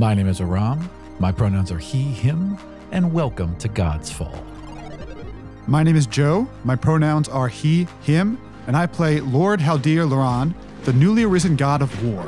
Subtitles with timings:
[0.00, 0.88] My name is Aram.
[1.18, 2.56] My pronouns are he, him,
[2.90, 4.42] and welcome to God's Fall.
[5.66, 6.48] My name is Joe.
[6.64, 11.82] My pronouns are he, him, and I play Lord Haldir Loran, the newly arisen god
[11.82, 12.24] of war.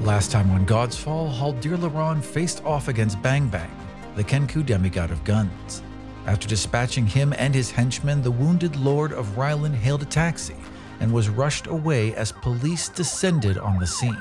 [0.00, 3.70] Last time on God's Fall, Haldir Loran faced off against Bang Bang,
[4.16, 5.82] the Kenku demigod of guns.
[6.24, 10.56] After dispatching him and his henchmen, the wounded Lord of Rylan hailed a taxi
[11.00, 14.16] and was rushed away as police descended on the scene.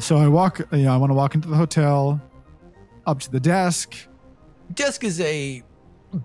[0.00, 2.18] So I walk, you know, I want to walk into the hotel,
[3.06, 3.94] up to the desk.
[4.72, 5.62] Desk is a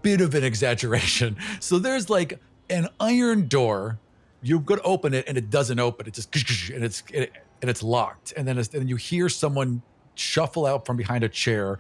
[0.02, 1.36] bit of an exaggeration.
[1.60, 4.00] So there's like an iron door.
[4.42, 6.08] You to open it and it doesn't open.
[6.08, 6.34] It just
[6.70, 8.34] and it's and it's locked.
[8.38, 9.82] And then it's, and you hear someone
[10.14, 11.80] shuffle out from behind a chair,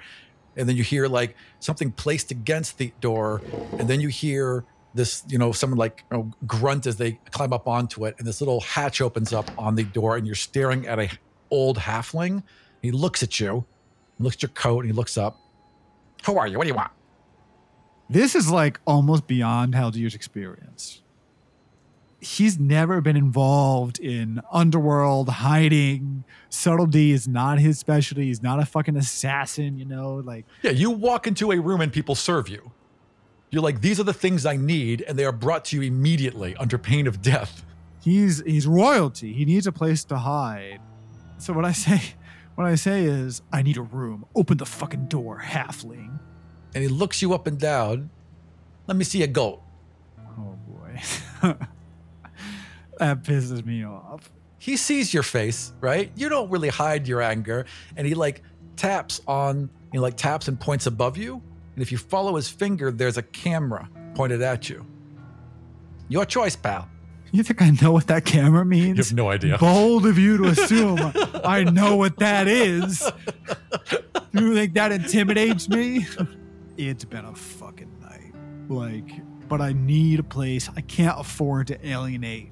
[0.58, 3.42] and then you hear like something placed against the door,
[3.78, 7.54] and then you hear this you know someone like you know, grunt as they climb
[7.54, 10.88] up onto it, and this little hatch opens up on the door, and you're staring
[10.88, 11.10] at a
[11.52, 12.44] old halfling.
[12.82, 13.66] He looks at you,
[14.20, 15.38] looks at your coat, and he looks up.
[16.26, 16.58] Who are you?
[16.58, 16.92] What do you want?
[18.10, 21.02] This is like almost beyond Haldir's experience.
[22.20, 26.24] He's never been involved in underworld hiding.
[26.50, 28.26] Subtlety is not his specialty.
[28.28, 31.92] He's not a fucking assassin, you know, like Yeah, you walk into a room and
[31.94, 32.72] people serve you.
[33.52, 36.56] You're like, these are the things I need, and they are brought to you immediately
[36.56, 37.64] under pain of death.
[38.04, 39.32] he's he's royalty.
[39.34, 40.80] He needs a place to hide.
[41.38, 42.02] So what I say
[42.56, 44.26] what I say is I need a room.
[44.36, 46.20] Open the fucking door, halfling.
[46.74, 48.10] And he looks you up and down.
[48.88, 49.62] Let me see a goat.
[50.38, 51.02] Oh boy.
[53.00, 54.32] that pisses me off.
[54.58, 56.12] He sees your face, right?
[56.16, 58.42] You don't really hide your anger, and he like
[58.76, 61.42] taps on, he like taps and points above you.
[61.76, 64.86] And if you follow his finger, there's a camera pointed at you.
[66.08, 66.90] Your choice, pal.
[67.32, 68.98] You think I know what that camera means?
[68.98, 69.58] You have no idea.
[69.58, 71.00] Bold of you to assume
[71.44, 73.02] I know what that is.
[74.32, 76.08] You think that intimidates me?
[76.78, 78.34] It's been a fucking night.
[78.70, 79.10] Like,
[79.48, 80.70] but I need a place.
[80.76, 82.52] I can't afford to alienate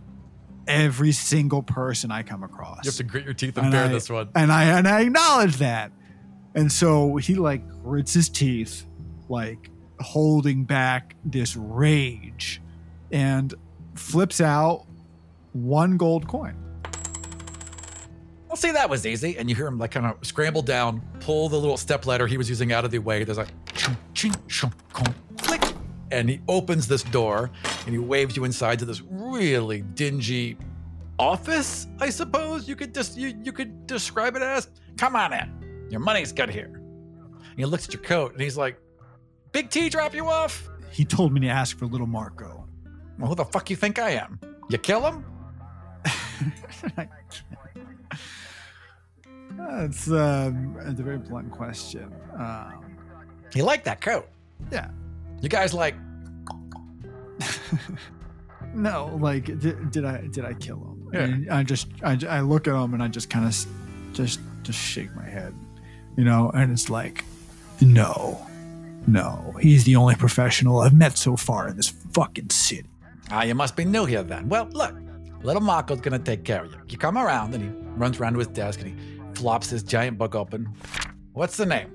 [0.68, 2.86] every single person I come across.
[2.86, 4.30] You have to grit your teeth and, And bear I- this one.
[4.36, 5.92] and I and I acknowledge that.
[6.56, 8.86] And so he like grits his teeth,
[9.30, 12.62] like holding back this rage,
[13.12, 13.54] and
[13.96, 14.86] flips out
[15.54, 16.56] one gold coin.
[18.50, 19.38] I'll say that was easy.
[19.38, 22.38] And you hear him like kind of scramble down, pull the little step ladder he
[22.38, 23.24] was using out of the way.
[23.24, 25.62] There's like, ching, ching, shum, kong, click.
[26.12, 27.50] And he opens this door
[27.86, 30.58] and he waves you inside to this really dingy
[31.20, 34.70] office, I suppose you could just you, you could describe it as.
[34.98, 35.88] Come on in.
[35.90, 36.72] Your money's good here.
[36.74, 38.80] And he looks at your coat and he's like,
[39.52, 40.70] Big T drop you off?
[40.92, 42.63] He told me to ask for little Marco.
[43.20, 44.40] Well, who the fuck you think I am?
[44.70, 45.26] You kill him?
[49.58, 52.12] That's um, it's a very blunt question.
[52.38, 52.96] Um,
[53.54, 54.28] You like that coat?
[54.72, 54.90] yeah,
[55.42, 55.96] You guys like,
[58.74, 61.10] no, like did, did I did I kill him?
[61.14, 61.20] Yeah.
[61.24, 63.56] And I just I, I look at him and I just kind of
[64.14, 65.54] just just shake my head,
[66.18, 67.24] you know, and it's like,
[67.82, 68.46] no,
[69.06, 72.90] no, he's the only professional I've met so far in this fucking city.
[73.36, 74.48] Ah, you must be new here then.
[74.48, 74.94] Well, look,
[75.42, 76.78] little Marco's gonna take care of you.
[76.88, 78.96] You come around and he runs around to his desk and he
[79.34, 80.70] flops his giant book open.
[81.32, 81.90] What's the name?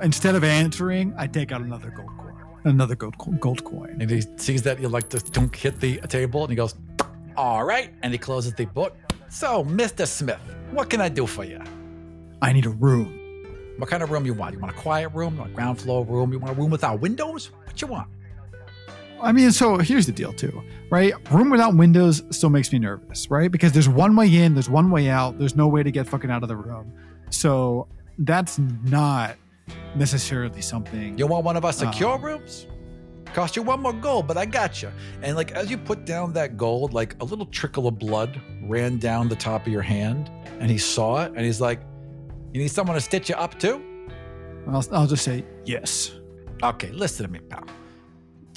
[0.00, 3.98] Instead of answering, I take out another gold coin, another gold gold coin.
[4.00, 6.74] And he sees that you like to dunk hit the table and he goes,
[7.36, 7.92] All right.
[8.02, 8.96] And he closes the book.
[9.28, 10.06] So, Mr.
[10.06, 11.60] Smith, what can I do for you?
[12.40, 13.18] I need a room.
[13.76, 14.54] What kind of room you want?
[14.54, 15.34] You want a quiet room?
[15.34, 16.32] You want a ground floor room?
[16.32, 17.50] You want a room without windows?
[17.66, 18.08] What you want?
[19.22, 21.12] I mean, so here's the deal, too, right?
[21.30, 23.50] Room without windows still makes me nervous, right?
[23.50, 26.30] Because there's one way in, there's one way out, there's no way to get fucking
[26.30, 26.92] out of the room.
[27.30, 27.86] So
[28.18, 29.36] that's not
[29.94, 31.16] necessarily something.
[31.18, 32.66] You want one of our secure Um, rooms?
[33.34, 34.90] Cost you one more gold, but I got you.
[35.22, 38.98] And like as you put down that gold, like a little trickle of blood ran
[38.98, 41.80] down the top of your hand, and he saw it, and he's like,
[42.52, 43.80] "You need someone to stitch you up too?"
[44.68, 46.10] I'll, I'll just say yes.
[46.62, 47.62] Okay, listen to me, pal.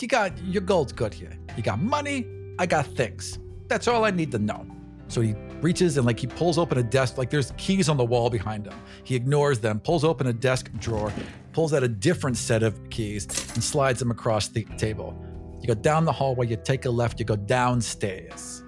[0.03, 1.31] You got your gold's good here.
[1.55, 2.27] You got money.
[2.59, 3.39] I got things.
[3.69, 4.67] That's all I need to know.
[5.07, 7.17] So he reaches and like he pulls open a desk.
[7.17, 8.73] Like there's keys on the wall behind him.
[9.05, 11.13] He ignores them, pulls open a desk drawer,
[11.53, 13.23] pulls out a different set of keys,
[13.53, 15.17] and slides them across the table.
[15.61, 16.47] You go down the hallway.
[16.47, 17.17] You take a left.
[17.17, 18.61] You go downstairs.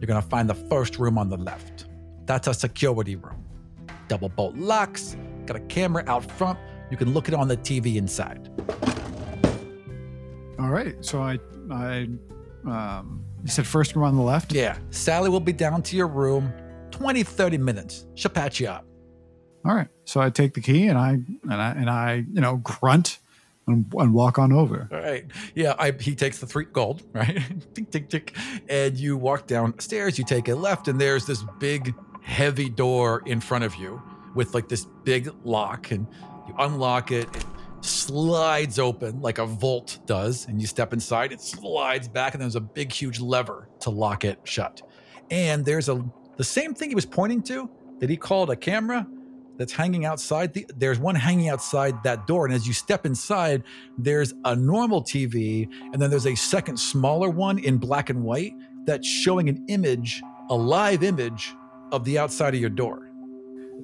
[0.00, 1.86] You're gonna find the first room on the left.
[2.26, 3.44] That's a security room.
[4.08, 5.16] Double bolt locks.
[5.46, 6.58] Got a camera out front.
[6.90, 8.50] You can look it on the TV inside.
[10.62, 10.94] All right.
[11.04, 11.38] So I,
[11.70, 12.08] I,
[12.64, 14.52] um, you said first room on the left.
[14.52, 16.52] Yeah, Sally will be down to your room.
[16.92, 18.06] 20, 30 minutes.
[18.14, 18.86] She'll patch you up.
[19.64, 19.88] All right.
[20.04, 23.18] So I take the key and I and I and I you know grunt
[23.66, 24.88] and, and walk on over.
[24.92, 25.24] All right.
[25.54, 27.40] Yeah, I, he takes the three gold, right?
[27.74, 28.36] tick, tick, tick.
[28.68, 33.40] And you walk downstairs, you take a left, and there's this big, heavy door in
[33.40, 34.02] front of you
[34.34, 35.90] with like this big lock.
[35.90, 36.06] And
[36.48, 37.44] you unlock it, it
[37.82, 40.46] slides open like a vault does.
[40.46, 44.24] And you step inside, it slides back, and there's a big, huge lever to lock
[44.24, 44.82] it shut.
[45.30, 46.04] And there's a
[46.36, 47.68] the same thing he was pointing to
[48.00, 49.06] that he called a camera
[49.58, 50.54] that's hanging outside.
[50.54, 52.46] The, there's one hanging outside that door.
[52.46, 53.62] And as you step inside,
[53.98, 58.54] there's a normal TV, and then there's a second smaller one in black and white
[58.86, 61.54] that's showing an image, a live image
[61.92, 63.10] of the outside of your door.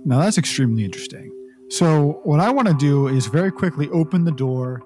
[0.04, 1.30] Now that's extremely interesting.
[1.70, 4.82] So what I want to do is very quickly open the door,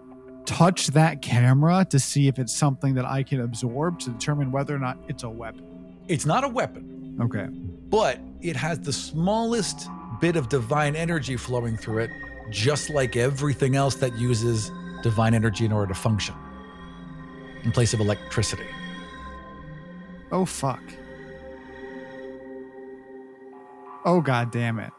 [0.46, 4.74] touch that camera to see if it's something that I can absorb to determine whether
[4.74, 5.64] or not it's a weapon.
[6.08, 7.46] It's not a weapon, Okay.
[7.88, 9.88] but it has the smallest
[10.20, 12.10] bit of divine energy flowing through it,
[12.50, 16.34] just like everything else that uses divine energy in order to function
[17.62, 18.66] in place of electricity.
[20.32, 20.82] Oh fuck.
[24.04, 24.90] Oh god damn it.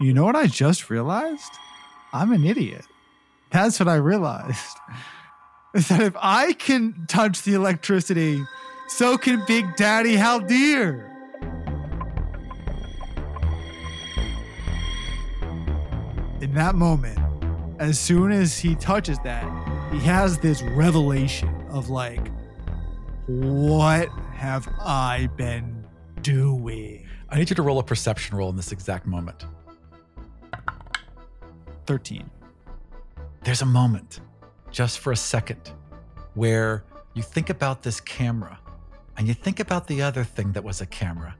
[0.00, 1.50] You know what I just realized?
[2.12, 2.84] I'm an idiot.
[3.50, 4.78] That's what I realized.
[5.74, 8.40] Is that if I can touch the electricity,
[8.86, 11.04] so can Big Daddy Haldir.
[16.40, 17.18] In that moment,
[17.80, 19.44] as soon as he touches that,
[19.92, 22.30] he has this revelation of like,
[23.26, 25.84] what have I been
[26.22, 27.04] doing?
[27.28, 29.44] I need you to roll a perception roll in this exact moment.
[31.88, 32.30] 13.
[33.44, 34.20] there's a moment,
[34.70, 35.72] just for a second,
[36.34, 38.58] where you think about this camera
[39.16, 41.34] and you think about the other thing that was a camera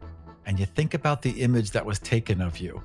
[0.47, 2.83] and you think about the image that was taken of you.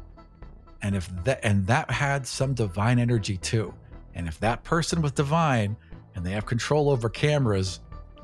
[0.81, 3.73] And if that and that had some divine energy too.
[4.13, 5.77] And if that person was divine
[6.15, 7.79] and they have control over cameras,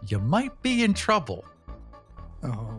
[0.06, 1.46] you might be in trouble.
[2.44, 2.79] Oh.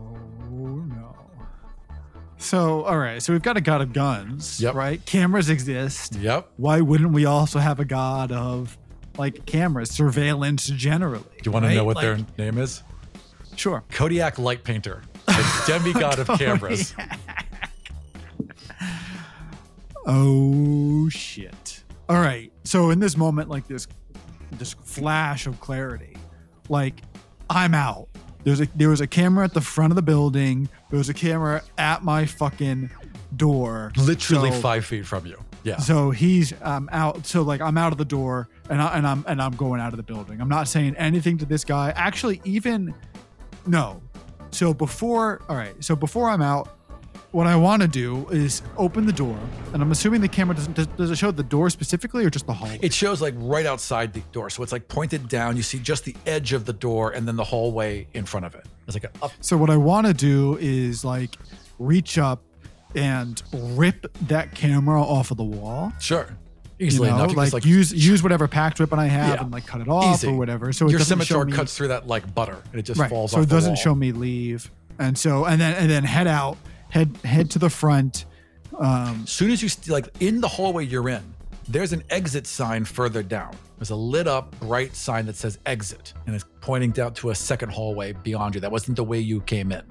[2.41, 3.21] So, all right.
[3.21, 4.73] So we've got a god of guns, Yep.
[4.73, 5.05] right?
[5.05, 6.15] Cameras exist.
[6.15, 6.49] Yep.
[6.57, 8.77] Why wouldn't we also have a god of
[9.17, 11.21] like cameras, surveillance generally?
[11.21, 12.81] Do you want to know what Like- their name is?
[13.55, 13.83] Sure.
[13.91, 16.95] Kodak Light Painter, the demigod of oh, cameras.
[20.07, 21.83] Oh shit.
[22.09, 22.51] All right.
[22.63, 23.87] So in this moment, like this
[24.53, 26.17] this flash of clarity,
[26.69, 27.01] like
[27.49, 28.07] I'm out.
[28.43, 30.69] There's a there was a camera at the front of the building.
[30.89, 32.89] There was a camera at my fucking
[33.35, 33.91] door.
[33.97, 35.37] Literally So- five feet from you.
[35.63, 35.77] Yeah.
[35.77, 37.27] So he's um, out.
[37.27, 39.93] So like I'm out of the door and I, and I'm and I'm going out
[39.93, 40.41] of the building.
[40.41, 41.91] I'm not saying anything to this guy.
[41.95, 42.95] Actually, even
[43.67, 44.01] no.
[44.49, 45.75] So before, all right.
[45.83, 46.77] So before I'm out,
[47.31, 49.39] what I want to do is open the door,
[49.73, 50.75] and I'm assuming the camera doesn't.
[50.75, 52.79] Does, does it show the door specifically or just the hallway?
[52.81, 54.49] It shows like right outside the door.
[54.49, 55.55] So it's like pointed down.
[55.55, 58.55] You see just the edge of the door and then the hallway in front of
[58.55, 58.65] it.
[58.87, 59.31] It's like a up.
[59.39, 61.37] So what I want to do is like
[61.79, 62.41] reach up
[62.95, 65.93] and rip that camera off of the wall.
[65.99, 66.27] Sure.
[66.77, 67.29] You Easily know, enough.
[67.29, 69.43] You can like, use use whatever packed weapon I have Yeah.
[69.43, 70.27] and like cut it off Easy.
[70.27, 70.73] or whatever.
[70.73, 73.01] So it your scimitar me, cuts through that like butter and it just falls off.
[73.01, 73.09] right.
[73.09, 76.57] falls so it doesn't show me leave, and so and then and then head out,
[76.91, 78.25] head head to the front.
[78.77, 81.23] Um, As soon as you st- like in the hallway you're in,
[81.67, 83.55] there's an exit sign further down.
[83.77, 87.35] There's a lit up bright sign that says exit and it's pointing down to a
[87.35, 88.61] second hallway beyond you.
[88.61, 89.83] That wasn't the way you came in.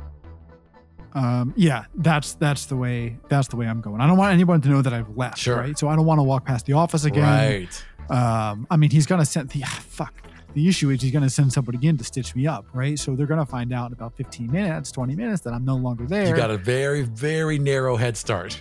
[1.15, 4.01] um, yeah, that's that's the way that's the way I'm going.
[4.01, 5.39] I don't want anyone to know that I've left.
[5.39, 5.57] Sure.
[5.57, 5.77] Right.
[5.79, 7.23] So I don't want to walk past the office again.
[7.25, 7.85] Right.
[8.17, 10.15] Um, I mean, he's gonna send the ah, fuck.
[10.55, 12.99] The issue is he's gonna send somebody in to stitch me up, right?
[12.99, 16.07] So they're gonna find out in about 15 minutes, 20 minutes that I'm no longer
[16.07, 16.29] there.
[16.29, 18.61] You got a very, very narrow head start.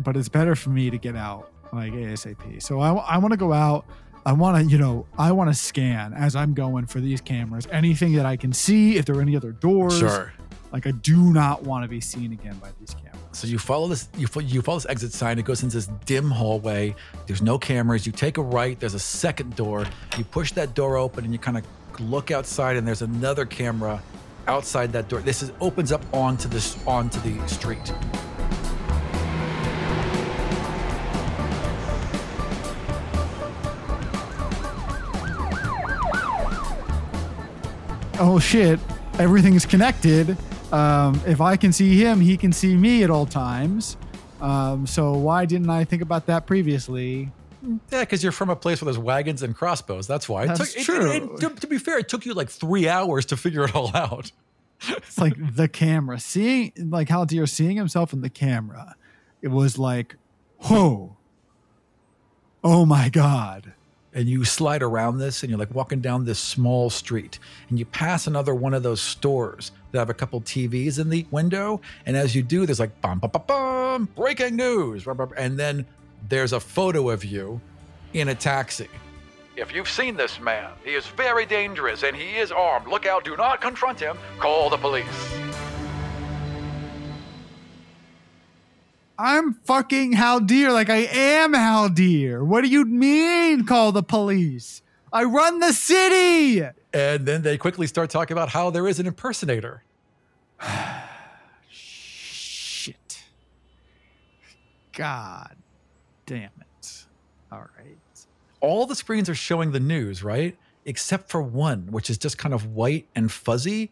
[0.00, 2.62] but it's better for me to get out like ASAP.
[2.62, 3.86] So I, I want to go out.
[4.26, 7.66] I want to, you know, I want to scan as I'm going for these cameras.
[7.70, 9.98] Anything that I can see, if there are any other doors.
[9.98, 10.32] Sure.
[10.72, 13.18] Like I do not want to be seen again by these cameras.
[13.32, 15.38] So you follow this, you, fo- you follow this exit sign.
[15.38, 16.94] It goes into this dim hallway.
[17.26, 18.06] There's no cameras.
[18.06, 18.78] You take a right.
[18.78, 19.86] There's a second door.
[20.16, 21.64] You push that door open and you kind of
[22.00, 24.02] look outside, and there's another camera
[24.46, 25.20] outside that door.
[25.20, 27.92] This is opens up onto this onto the street.
[38.22, 38.78] Oh shit!
[39.18, 40.36] Everything's connected.
[40.72, 43.96] Um, if I can see him, he can see me at all times.
[44.40, 47.30] Um, so why didn't I think about that previously?
[47.90, 50.06] Yeah, because you're from a place where there's wagons and crossbows.
[50.06, 50.44] That's why.
[50.44, 51.10] It That's took, true.
[51.10, 53.74] it- it- to, to be fair, it took you like three hours to figure it
[53.74, 54.32] all out.
[54.88, 58.94] it's like the camera seeing like Haldir seeing himself in the camera.
[59.42, 60.16] It was like,
[60.58, 61.16] whoa,
[62.64, 63.72] oh my god.
[64.14, 67.38] And you slide around this and you're like walking down this small street
[67.68, 71.26] and you pass another one of those stores that have a couple TVs in the
[71.30, 75.86] window and as you do there's like bum bum bum bum breaking news and then
[76.28, 77.60] there's a photo of you
[78.12, 78.88] in a taxi.
[79.56, 82.88] If you've seen this man, he is very dangerous and he is armed.
[82.88, 84.16] Look out, do not confront him.
[84.38, 85.69] Call the police.
[89.22, 92.42] I'm fucking Haldir, like I am Haldir.
[92.42, 93.66] What do you mean?
[93.66, 94.80] Call the police.
[95.12, 96.62] I run the city.
[96.94, 99.82] And then they quickly start talking about how there is an impersonator.
[101.68, 103.22] Shit.
[104.94, 105.54] God
[106.24, 107.04] damn it.
[107.52, 107.98] All right.
[108.62, 110.56] all the screens are showing the news, right?
[110.86, 113.90] Except for one, which is just kind of white and fuzzy.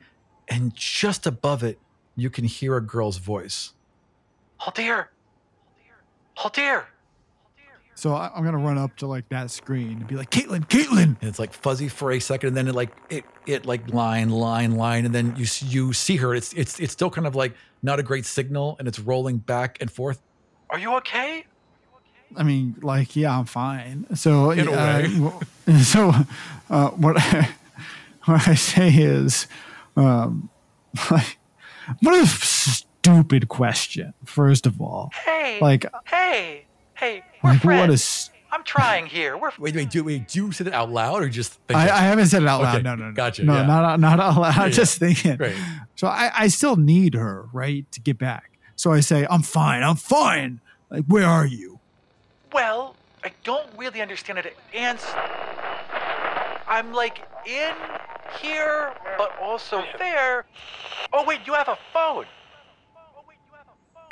[0.49, 1.79] And just above it,
[2.17, 3.75] you can hear a girl's voice.
[4.59, 5.09] Haldir!
[6.39, 6.85] Haldir!
[7.95, 11.17] So I- I'm gonna run up to like that screen and be like, Caitlin, Caitlin.
[11.21, 14.31] And it's like fuzzy for a second, and then it like it it like line
[14.31, 16.35] line line, and then you you see her.
[16.35, 19.79] It's it's it's still kind of like not a great signal, and it's rolling back
[19.81, 20.23] and forth.
[20.71, 21.45] Are you okay?
[22.37, 24.07] I mean, like, yeah, I'm fine.
[24.15, 25.31] So In a uh,
[25.67, 25.79] way.
[25.83, 26.13] so
[26.71, 27.49] uh, what I,
[28.27, 29.47] what I say is,
[29.97, 30.51] um,
[31.11, 31.39] like,
[32.03, 32.27] what a
[33.15, 34.15] stupid question.
[34.25, 37.81] First of all, Hey, like, hey, hey, we're like friends.
[37.81, 38.31] what is?
[38.51, 39.37] I'm trying here.
[39.37, 41.85] We're Wait wait do wait do you say it out loud or just think I.
[41.91, 42.77] I haven't said it out loud.
[42.77, 43.13] Okay, No, no, no.
[43.13, 43.67] gotcha, No, yeah.
[43.67, 44.55] not not out loud.
[44.55, 44.75] Yeah, I'm yeah.
[44.75, 45.37] just thinking.
[45.37, 45.55] Right.
[45.97, 48.53] So I, I still need her, right, to get back.
[48.77, 49.83] So I say, I'm fine.
[49.83, 50.61] I'm fine.
[50.91, 51.79] Like, where are you?
[52.53, 52.95] well.
[53.25, 54.57] I don't really understand it.
[54.73, 54.97] And
[56.69, 57.75] I'm like in
[58.41, 60.47] here, but also there.
[61.13, 62.27] Oh wait, you have a phone.
[62.97, 64.05] Oh wait, you have a phone.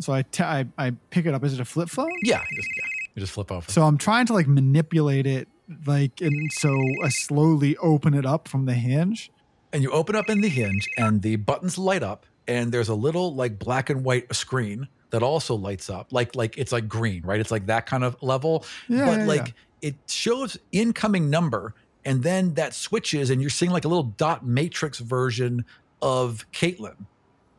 [0.00, 1.44] So I I I pick it up.
[1.44, 2.10] Is it a flip phone?
[2.22, 3.70] yeah, just yeah, you just flip over.
[3.70, 5.48] So I'm trying to like manipulate it,
[5.86, 6.70] like, and so
[7.04, 9.30] I slowly open it up from the hinge.
[9.72, 12.94] and you open up in the hinge and the buttons light up and there's a
[12.94, 17.22] little like black and white screen that also lights up like like it's like green
[17.22, 21.74] right it's like that kind of level Yeah, but yeah, like it shows incoming number
[22.06, 25.66] and then that switches and you're seeing like a little dot matrix version
[26.00, 26.96] of caitlin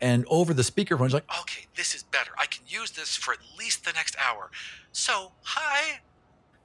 [0.01, 3.33] and over the speakerphone he's like okay this is better i can use this for
[3.33, 4.49] at least the next hour
[4.91, 5.99] so hi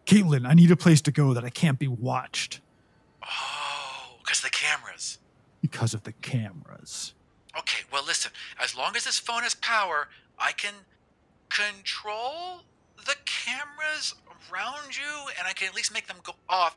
[0.06, 2.60] Caitlin, I need a place to go that I can't be watched
[3.22, 5.18] oh because the cameras
[5.64, 7.14] because of the cameras.
[7.58, 8.30] Okay, well, listen,
[8.62, 10.74] as long as this phone has power, I can
[11.48, 12.64] control
[12.98, 14.14] the cameras
[14.52, 16.76] around you and I can at least make them go off.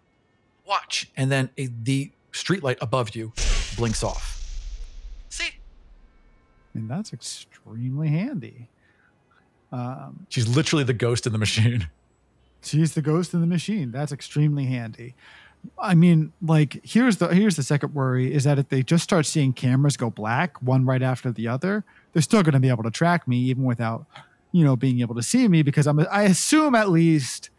[0.65, 1.11] Watch.
[1.17, 3.33] And then a, the streetlight above you
[3.75, 4.41] blinks off.
[5.27, 5.49] See?
[6.77, 8.69] Mean, that's extremely handy.
[9.71, 11.89] Um, She's literally the ghost in the machine.
[12.61, 13.91] she's the ghost in the machine.
[13.91, 15.15] That's extremely handy.
[15.79, 19.25] I mean, like here's the here's the second worry is that if they just start
[19.25, 22.83] seeing cameras go black one right after the other, they're still going to be able
[22.83, 24.05] to track me even without,
[24.51, 27.49] you know, being able to see me because I'm I assume at least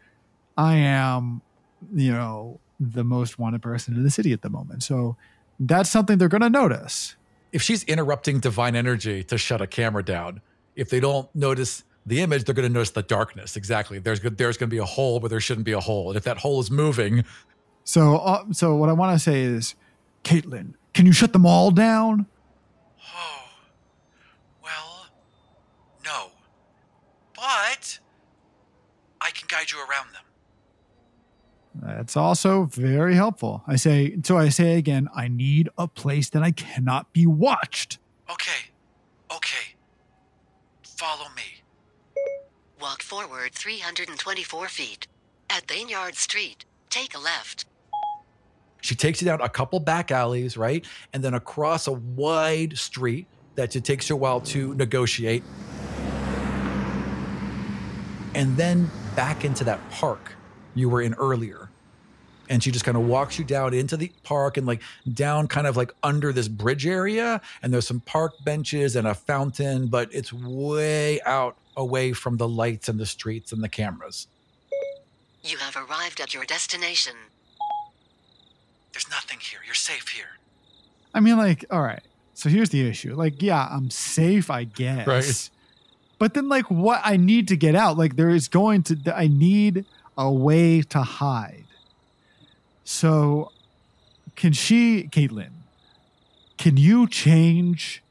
[0.57, 1.41] I am,
[1.93, 4.83] you know, the most wanted person in the city at the moment.
[4.83, 5.17] So
[5.59, 7.15] that's something they're going to notice.
[7.51, 10.41] If she's interrupting divine energy to shut a camera down,
[10.75, 13.55] if they don't notice the image, they're going to notice the darkness.
[13.55, 13.99] Exactly.
[13.99, 16.09] There's there's going to be a hole where there shouldn't be a hole.
[16.09, 17.25] And if that hole is moving,
[17.83, 19.73] So uh, so what I want to say is,
[20.23, 22.27] Caitlin, can you shut them all down?
[23.15, 23.45] Oh,
[24.63, 25.07] well,
[26.05, 26.31] no.
[27.35, 27.99] But
[29.19, 30.21] I can guide you around them.
[31.81, 33.63] That's also very helpful.
[33.67, 37.99] I say, so I say again, I need a place that I cannot be watched.
[38.29, 38.71] Okay,
[39.31, 39.75] okay.
[40.83, 41.63] Follow me.
[42.81, 45.07] Walk forward 324 feet.
[45.49, 47.65] At Baynard Street, take a left.
[48.81, 50.85] She takes you down a couple back alleys, right?
[51.13, 55.43] And then across a wide street that it takes you a while to negotiate.
[58.35, 60.33] And then back into that park
[60.75, 61.68] you were in earlier.
[62.49, 64.81] And she just kind of walks you down into the park and like
[65.13, 67.41] down kind of like under this bridge area.
[67.61, 72.47] And there's some park benches and a fountain, but it's way out away from the
[72.47, 74.27] lights and the streets and the cameras.
[75.43, 77.13] You have arrived at your destination.
[78.91, 79.59] There's nothing here.
[79.65, 80.39] You're safe here.
[81.13, 82.01] I mean, like, all right.
[82.33, 83.15] So here's the issue.
[83.15, 85.07] Like, yeah, I'm safe, I guess.
[85.07, 85.49] Right.
[86.17, 89.27] But then, like, what I need to get out, like, there is going to, I
[89.27, 89.85] need
[90.17, 91.65] a way to hide.
[92.91, 93.51] So,
[94.35, 95.51] can she, Caitlin,
[96.57, 98.01] can you change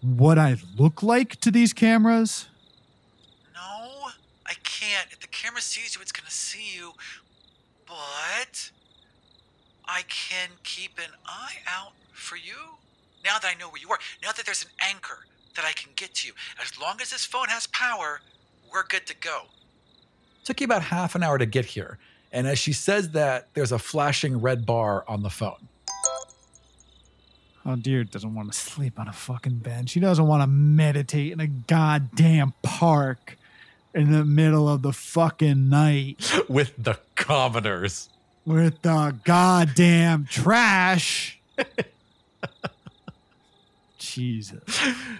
[0.00, 2.46] what I look like to these cameras?
[3.54, 4.10] No,
[4.46, 5.08] I can't.
[5.10, 6.92] If the camera sees you, it's gonna see you.
[7.88, 8.70] But
[9.84, 12.78] I can keep an eye out for you.
[13.24, 15.26] Now that I know where you are, now that there's an anchor
[15.56, 18.20] that I can get to you, as long as this phone has power,
[18.72, 19.46] we're good to go.
[20.44, 21.98] Took you about half an hour to get here.
[22.32, 25.68] And as she says that, there's a flashing red bar on the phone.
[27.66, 29.90] Oh, dear, doesn't want to sleep on a fucking bench.
[29.90, 33.36] She doesn't want to meditate in a goddamn park
[33.94, 38.08] in the middle of the fucking night With the commoners.
[38.46, 41.38] with the goddamn trash.
[43.98, 44.62] Jesus.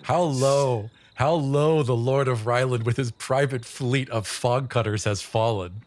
[0.03, 5.05] How low, how low the Lord of Ryland with his private fleet of fog cutters
[5.05, 5.83] has fallen.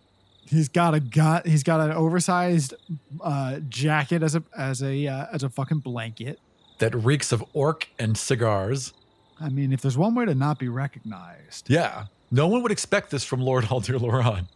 [0.51, 2.73] He's got a got he's got an oversized
[3.21, 6.39] uh, jacket as a as a uh, as a fucking blanket.
[6.79, 8.93] That reeks of orc and cigars.
[9.39, 12.05] I mean, if there's one way to not be recognized, Yeah.
[12.33, 14.47] No one would expect this from Lord Haldir Loran.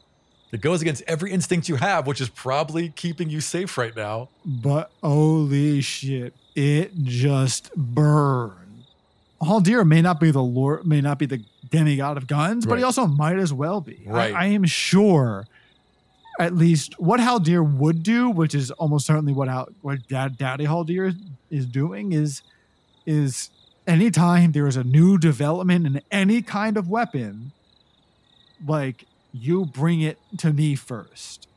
[0.52, 4.30] It goes against every instinct you have, which is probably keeping you safe right now.
[4.46, 8.86] but holy shit, it just burned.
[9.42, 12.84] Haldir may not be the lord, may not be the demigod of guns, but he
[12.84, 14.06] also might as well be.
[14.08, 14.34] I- Right.
[14.34, 15.46] I, am sure,
[16.40, 20.66] at least what Haldir would do, which is almost certainly what Hal, what Dad, Daddy
[20.66, 21.16] Haldir
[21.50, 22.42] is doing, is
[23.06, 23.50] is
[23.88, 27.52] anytime there is a new development in any kind of weapon,
[28.66, 31.48] like you bring it to me first.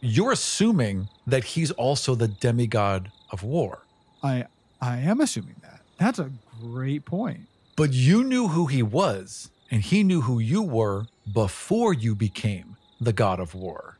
[0.00, 3.80] You're assuming that he's also the demigod of war.
[4.22, 4.46] I
[4.80, 5.80] I am assuming that.
[5.98, 7.40] That's a great point.
[7.76, 12.76] But you knew who he was, and he knew who you were before you became
[13.00, 13.93] the god of war.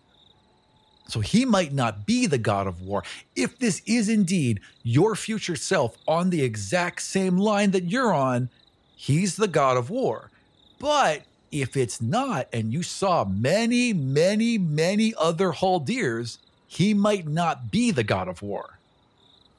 [1.08, 3.04] So he might not be the god of war
[3.36, 8.48] if this is indeed your future self on the exact same line that you're on.
[8.96, 10.30] He's the god of war.
[10.78, 17.70] But if it's not, and you saw many, many, many other Haldirs, he might not
[17.70, 18.78] be the god of war.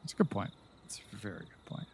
[0.01, 0.51] That's a good point.
[0.85, 1.87] It's a very good point.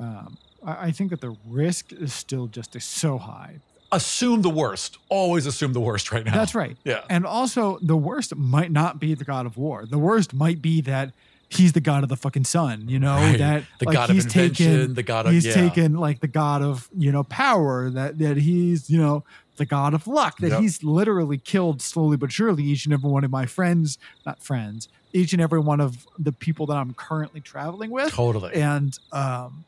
[0.00, 3.60] Um, I, I think that the risk is still just so high.
[3.96, 4.98] Assume the worst.
[5.08, 6.34] Always assume the worst right now.
[6.34, 6.76] That's right.
[6.84, 7.02] Yeah.
[7.08, 9.86] And also, the worst might not be the god of war.
[9.86, 11.12] The worst might be that
[11.48, 12.88] he's the god of the fucking sun.
[12.88, 13.38] You know Right.
[13.38, 15.36] that The like, god of invention, taken, the god of- yeah.
[15.36, 15.54] he's yeah.
[15.54, 17.88] taken like the god of you know power.
[17.90, 19.24] That that he's you know
[19.56, 20.38] the god of luck.
[20.38, 20.60] That Yep.
[20.60, 24.88] he's literally killed slowly but surely each and every one of my friends, not friends,
[25.14, 28.12] each and every one of the people that I'm currently traveling with.
[28.12, 28.52] Totally.
[28.54, 29.64] and um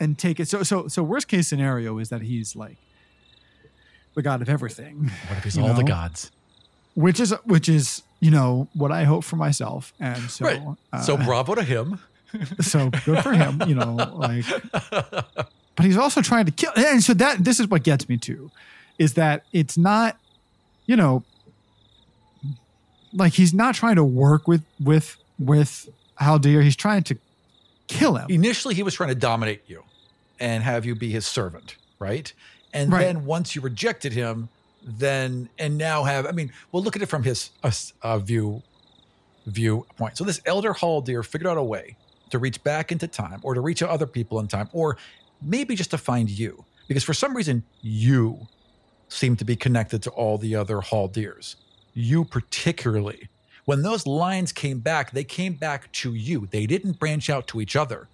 [0.00, 2.76] and take it so so so worst case scenario is that he's like
[4.14, 6.30] the god of everything What if he's all the gods?
[6.94, 10.62] which is which is you know what i hope for myself and so Right.
[10.92, 11.98] uh, so bravo to him.
[12.60, 14.44] so good for him you know like
[14.90, 18.50] but he's also trying to kill and so that this is what gets me to
[18.98, 20.18] is that it's not
[20.86, 21.24] you know
[23.12, 25.88] like he's not trying to work with with with
[26.20, 26.62] Haldir.
[26.62, 27.18] He's trying to
[27.88, 28.26] kill him.
[28.30, 29.82] Initially, he was trying to dominate you
[30.40, 32.32] and have you be his servant, right?
[32.72, 33.04] And Right.
[33.04, 34.48] then once you rejected him,
[34.84, 37.70] then and now have I mean, well, look at it from his uh,
[38.02, 38.62] uh, view
[39.96, 40.16] point.
[40.16, 41.96] So this elder hall Haldir figured out a way
[42.30, 44.96] to reach back into time, or to reach other people in time, or
[45.42, 48.48] maybe just to find you, because for some reason you
[49.08, 51.56] seem to be connected to all the other Haldirs.
[51.92, 53.28] You particularly.
[53.66, 56.48] When those lines came back, they came back to you.
[56.50, 58.08] They didn't branch out to each other.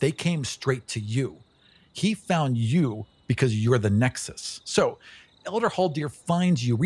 [0.00, 1.38] They came straight to you.
[1.94, 4.60] He found you because you're the nexus.
[4.64, 4.98] So,
[5.46, 6.76] Elder Haldir finds you,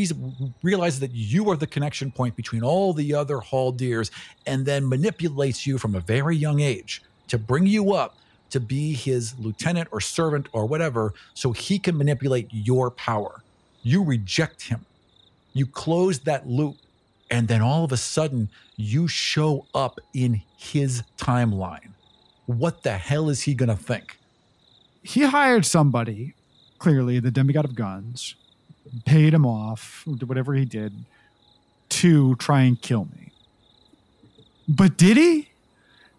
[0.63, 4.11] realizes that you are the connection point between all the other Haldirs,
[4.47, 8.17] and then manipulates you from a very young age to bring you up
[8.51, 13.43] to be his lieutenant or servant or whatever, so he can manipulate your power.
[13.83, 14.87] You reject him.
[15.53, 16.77] You close that loop,
[17.31, 21.91] and then all of a sudden, you show up in his timeline.
[22.47, 24.19] What the hell is he going to think?
[25.07, 26.35] He hired somebody,
[26.79, 28.35] clearly the demigod of guns,
[29.05, 30.93] paid him off, did whatever he did,
[31.89, 33.31] to try and kill me.
[34.69, 35.49] But did he?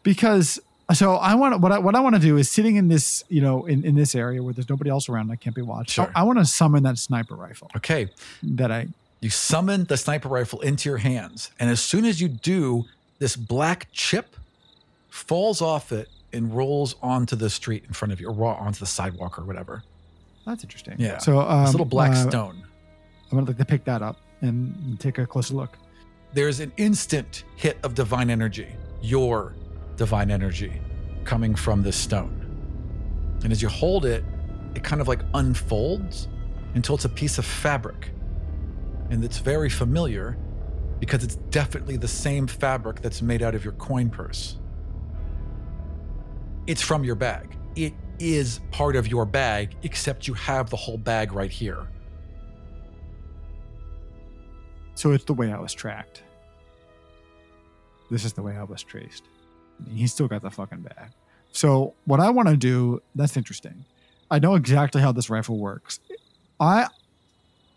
[0.04, 0.60] Because
[0.94, 3.42] so I want what I what I want to do is sitting in this you
[3.42, 5.92] know in, in this area where there's nobody else around, I can't be watched.
[5.92, 6.10] Sure.
[6.16, 8.10] I, I want to summon that sniper rifle Okay,
[8.42, 8.88] that I
[9.20, 12.86] you summon the sniper rifle into your hands, and as soon as you do,
[13.20, 14.38] this black chip
[15.10, 18.80] falls off it and rolls onto the street in front of you, or raw onto
[18.80, 19.84] the sidewalk or whatever.
[20.46, 20.96] that's interesting.
[20.98, 21.18] Yeah.
[21.20, 22.64] So um, this little black uh, stone.
[23.32, 25.78] I'm gonna like to pick that up and take a closer look.
[26.34, 28.68] There's an instant hit of divine energy,
[29.02, 29.56] your
[29.96, 30.82] divine energy,
[31.24, 32.44] coming from this stone.
[33.44, 34.24] And as you hold it,
[34.76, 36.28] it kind of like unfolds
[36.76, 38.10] until it's a piece of fabric.
[39.10, 40.38] And it's very familiar
[41.00, 44.58] because it's definitely the same fabric that's made out of your coin purse.
[46.68, 47.58] It's from your bag.
[47.76, 51.88] It is part of your bag, except you have the whole bag right here.
[54.96, 56.24] So it's the way I was tracked.
[58.10, 59.24] This is the way I was traced.
[59.94, 61.12] He's still got the fucking bag.
[61.52, 63.86] So what I want to do, that's interesting.
[64.30, 66.00] I know exactly how this rifle works.
[66.60, 66.88] I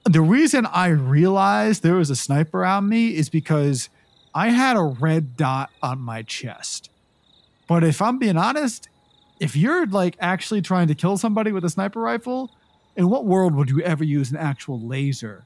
[0.04, 3.90] the reason I realized there was a sniper on me is because
[4.34, 6.89] I had a red dot on my chest.
[7.70, 8.88] But if I'm being honest,
[9.38, 12.50] if you're like actually trying to kill somebody with a sniper rifle,
[12.96, 15.44] in what world would you ever use an actual laser,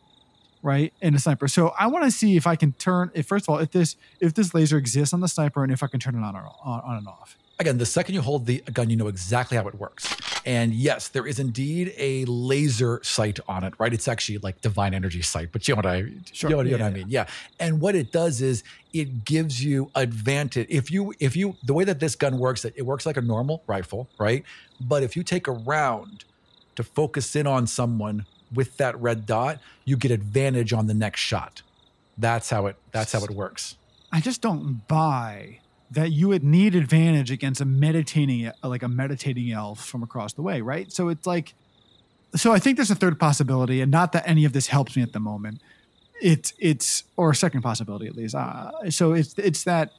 [0.62, 0.94] right?
[1.02, 1.48] In a sniper.
[1.48, 3.10] So I want to see if I can turn.
[3.12, 5.82] If first of all, if this if this laser exists on the sniper, and if
[5.82, 7.36] I can turn it on or on, on and off.
[7.58, 10.12] Again, the second you hold the gun, you know exactly how it works.
[10.44, 13.92] And yes, there is indeed a laser sight on it, right?
[13.92, 16.50] It's actually like divine energy sight, but you know what I, Sure.
[16.50, 17.06] you know, what- you know what I mean?
[17.08, 17.26] Yeah.
[17.60, 20.66] And what it does is it gives you advantage.
[20.68, 23.62] If you, if you, the way that this gun works, it works like a normal
[23.68, 24.42] rifle, right?
[24.80, 26.24] But if you take a round
[26.74, 31.20] to focus in on someone with that red dot, you get advantage on the next
[31.20, 31.62] shot.
[32.18, 33.76] That's how it, that's how it works.
[34.12, 35.60] I just don't buy
[35.94, 40.42] that you would need advantage against a meditating like a meditating elf from across the
[40.42, 40.92] way, right?
[40.92, 41.54] So it's like
[42.34, 45.02] so I think there's a third possibility and not that any of this helps me
[45.02, 45.60] at the moment.
[46.20, 48.34] It's it's or a second possibility at least.
[48.34, 49.90] Uh, so it's it's that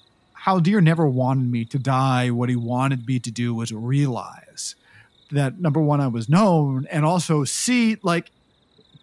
[0.45, 2.29] Haldir never wanted me to die.
[2.29, 4.75] What he wanted me to do was realize
[5.31, 8.31] that number one, I was known, and also see like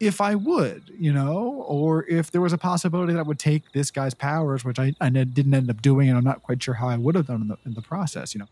[0.02, 3.70] if I would, you know, or if there was a possibility that I would take
[3.70, 6.74] this guy's powers, which I, I didn't end up doing, and I'm not quite sure
[6.74, 8.48] how I would have done in the, in the process, you know.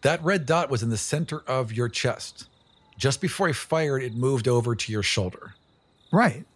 [0.00, 2.48] That red dot was in the center of your chest.
[2.96, 5.54] Just before he fired, it moved over to your shoulder.
[6.10, 6.46] Right.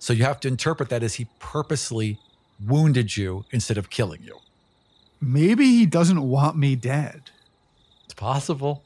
[0.00, 2.18] So you have to interpret that as he purposely
[2.66, 4.40] wounded you instead of killing you.
[5.20, 7.30] Maybe he doesn't want me dead.
[8.06, 8.82] It's possible.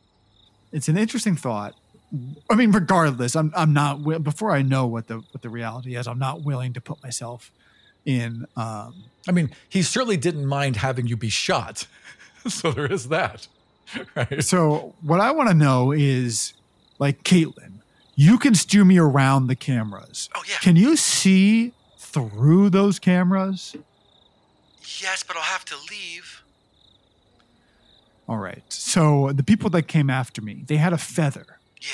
[0.70, 1.74] It's an interesting thought.
[2.51, 6.07] I mean, regardless, I'm I'm not before I know what the what the reality is.
[6.07, 7.51] I'm not willing to put myself
[8.05, 8.46] in.
[8.57, 11.87] Um, I mean, he certainly didn't mind having you be shot.
[12.48, 13.46] so there is that.
[14.14, 14.42] Right.
[14.42, 16.55] so what I want to know is,
[16.98, 17.72] like Caitlin,
[18.14, 20.31] you can steer me around the cameras.
[20.35, 20.57] Oh, yeah.
[20.62, 23.77] Can you see through those cameras?
[24.81, 26.42] Yes, but I'll have to leave.
[28.27, 28.62] All right.
[28.68, 31.88] So the people that came after me, they had a feather Yeah.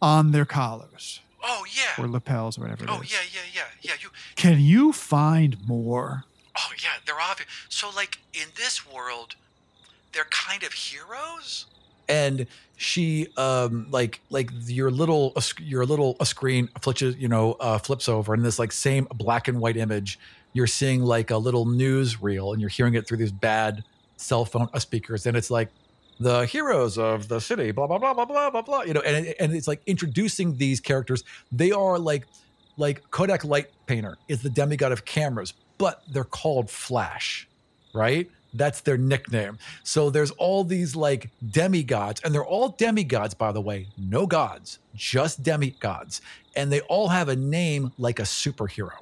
[0.00, 2.02] on their collars Oh, yeah.
[2.02, 2.96] or lapels or whatever it is.
[2.96, 3.62] Oh, yeah, yeah, yeah.
[3.82, 4.08] Yeah, you.
[4.36, 6.24] Can you find more?
[6.56, 7.48] Oh, yeah, they're obvious.
[7.68, 9.36] So, like, in this world,
[10.12, 11.66] they're kind of heroes?
[12.10, 12.46] and
[12.78, 18.08] she um like like your little your little a screen flips you know uh flips
[18.08, 20.18] over and this like same black and white image
[20.54, 23.84] you're seeing like a little news reel and you're hearing it through these bad
[24.16, 25.68] cell phone uh, speakers and it's like
[26.20, 29.34] the heroes of the city blah blah blah blah blah blah blah you know and,
[29.40, 32.26] and it's like introducing these characters they are like
[32.76, 37.48] like kodak light painter is the demigod of cameras but they're called flash
[37.94, 43.52] right that's their nickname so there's all these like demigods, and they're all demigods, by
[43.52, 46.20] the way, no gods, just demigods.
[46.56, 48.98] And they all have a name like a superhero.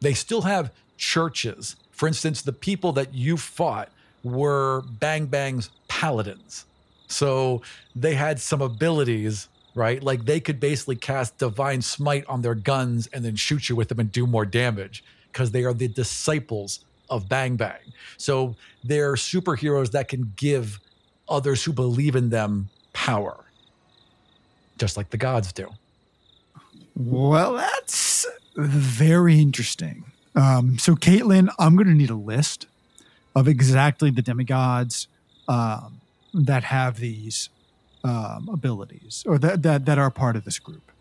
[0.00, 1.76] They still have churches.
[1.90, 3.90] For instance, the people that you fought
[4.22, 6.66] were Bang Bang's paladins.
[7.08, 7.62] So
[7.96, 10.02] they had some abilities, right?
[10.02, 13.88] Like they could basically cast divine smite on their guns and then shoot you with
[13.88, 15.02] them and do more damage
[15.32, 17.80] because they are the disciples of Bang Bang.
[18.16, 20.78] So they're superheroes that can give
[21.28, 23.44] others who believe in them power,
[24.78, 25.68] just like the gods do.
[26.94, 28.26] Well, that's
[28.56, 30.04] very interesting.
[30.34, 32.66] Um, so, Caitlin, I'm going to need a list
[33.38, 35.08] of exactly the demigods
[35.48, 36.00] um,
[36.34, 37.48] that have these
[38.04, 40.92] um, abilities or that, that that are part of this group.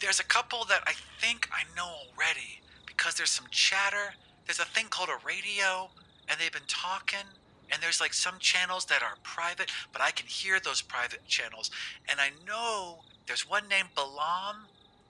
[0.00, 4.14] There's a couple that I think I know already because there's some chatter.
[4.46, 5.90] There's a thing called a radio,
[6.28, 7.26] and they've been talking.
[7.72, 11.70] And there's like some channels that are private, but I can hear those private channels.
[12.08, 14.68] And I know there's one named Balam.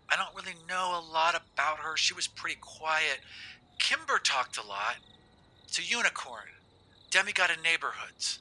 [0.08, 1.96] I don't really know a lot about her.
[1.98, 3.20] She was pretty quiet.
[3.78, 4.96] Kimber talked a lot.
[5.64, 5.78] It's
[7.16, 8.38] a unicorn, demigod in neighborhoods.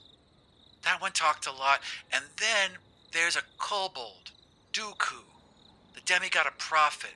[0.84, 1.80] That one talked a lot.
[2.14, 2.72] And then
[3.12, 4.32] there's a kobold,
[4.74, 5.24] Dooku,
[5.94, 7.14] the demigod of profit.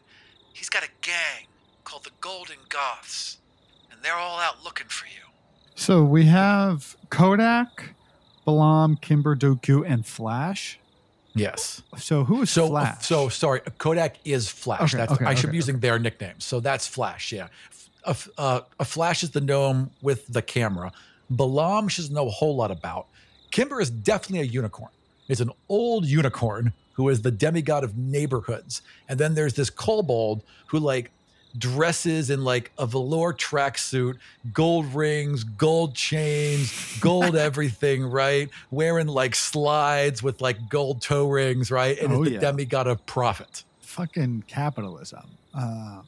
[0.53, 1.47] He's got a gang
[1.83, 3.37] called the Golden Goths,
[3.91, 5.21] and they're all out looking for you.
[5.75, 7.93] So we have Kodak,
[8.45, 10.79] Balam, Kimber, Doku, and Flash.
[11.35, 11.83] Yes.
[11.97, 13.05] So who is So, Flash?
[13.05, 13.61] so sorry.
[13.77, 14.81] Kodak is Flash.
[14.93, 16.43] Okay, that's okay, I should okay, be using their nicknames.
[16.43, 17.31] So that's Flash.
[17.31, 17.47] Yeah.
[18.05, 20.91] A, f- uh, a Flash is the gnome with the camera.
[21.31, 23.07] Balam she doesn't know a whole lot about.
[23.51, 24.91] Kimber is definitely a unicorn.
[25.27, 28.81] It's an old unicorn who is the demigod of neighborhoods.
[29.07, 31.11] And then there's this kobold who like
[31.57, 34.17] dresses in like a velour tracksuit,
[34.53, 38.49] gold rings, gold chains, gold everything, right?
[38.69, 41.97] Wearing like slides with like gold toe rings, right?
[41.99, 42.39] And Oh, is the yeah.
[42.41, 43.63] demigod of profit.
[43.81, 45.23] fucking capitalism.
[45.53, 46.01] Uh,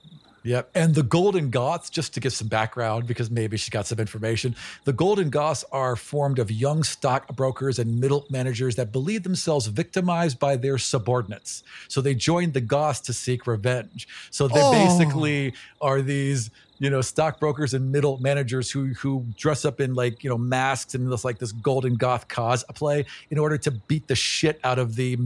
[0.44, 0.72] Yep.
[0.74, 4.56] And the Golden Goths, just to give some background, because maybe she got some information,
[4.86, 10.40] the Golden Goths are formed of young stockbrokers and middle managers that believe themselves victimized
[10.40, 11.64] by their subordinates.
[11.88, 14.08] So they joined the Goths to seek revenge.
[14.32, 14.72] So they Oh.
[14.72, 16.50] basically are these,
[16.80, 20.96] you know, stockbrokers and middle managers who who dress up in like, you know, masks
[20.96, 24.96] and this like this Golden Goth cosplay in order to beat the shit out of
[24.96, 25.20] the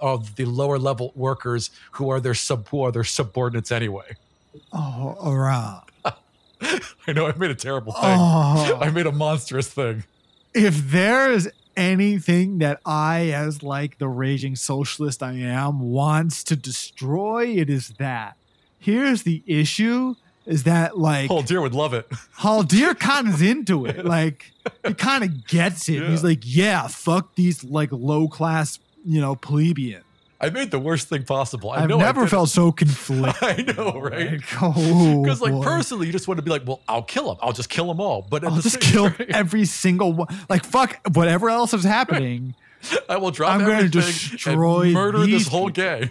[0.00, 4.16] of the lower level workers who are their sub who are their subordinates anyway.
[4.72, 5.82] Oh, around.
[7.06, 8.02] I know I made a terrible thing.
[8.04, 10.04] Oh, I made a monstrous thing.
[10.54, 16.56] if there is anything that I, as like the raging socialist I am, wants to
[16.56, 18.36] destroy, it is that.
[18.78, 20.16] Here's the issue:
[20.48, 22.08] is that like dear would love it.
[22.38, 24.04] Haldir kind of into it.
[24.08, 24.52] Like
[24.86, 26.02] he kind of gets it.
[26.02, 30.02] He's like, yeah, fuck these like low class, you know, plebeian.
[30.40, 31.70] I made the worst thing possible.
[31.70, 33.42] I I've know never felt so conflicted.
[33.42, 34.40] I know, right?
[34.62, 37.26] Oh, like, oh, Because like personally, you just want to be like, well, I'll kill
[37.28, 37.38] them.
[37.42, 38.22] I'll just kill them all.
[38.22, 40.28] But I'll just same kill time, every single one.
[40.48, 42.54] Like fuck whatever else is happening.
[43.08, 46.10] I will drop I'm gonna everything destroy murder this whole gang.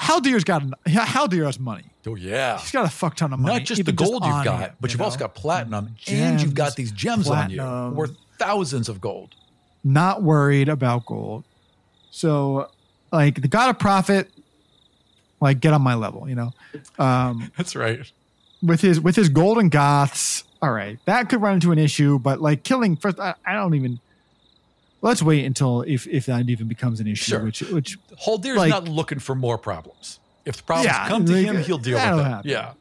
[0.00, 1.84] Haldir's got an, Haldir has money.
[2.06, 2.56] Oh yeah.
[2.58, 3.56] He's got a fuck ton of money.
[3.56, 6.54] Not just the gold you've got, him, but you you've also got platinum, and you've
[6.54, 7.62] got these gems on you
[7.94, 9.34] worth thousands of gold.
[9.84, 11.44] not worried about gold.
[12.10, 12.70] So,
[13.12, 14.30] like the god of profit,
[15.40, 16.52] like get on my level, you know.
[16.98, 18.00] Um, That's right.
[18.62, 22.18] with his with his golden goths, all right, that could run into an issue.
[22.18, 24.00] But like killing first, I, I don't even.
[25.00, 27.30] Let's wait until if if that even becomes an issue.
[27.32, 27.44] Sure.
[27.44, 30.18] Which which Haldir's Like- not looking for more problems.
[30.44, 32.24] If the problems Yeah, come to like, him, he'll deal with it.
[32.24, 32.50] happen.
[32.50, 32.72] Yeah.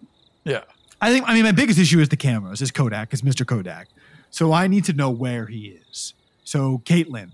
[0.46, 0.62] Yeah.
[1.02, 3.46] I think I mean my biggest issue is the cameras, is Kodak, is Mr.
[3.46, 3.88] Kodak.
[4.32, 6.14] So I need to know where he is.
[6.44, 7.32] So Caitlin,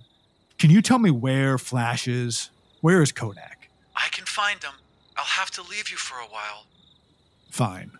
[0.60, 2.49] can you tell me where Flash is?
[2.84, 3.69] Where is Kodak?
[3.96, 4.74] I can find him.
[5.15, 6.65] I'll have to leave you for a while.
[7.50, 7.91] Fine.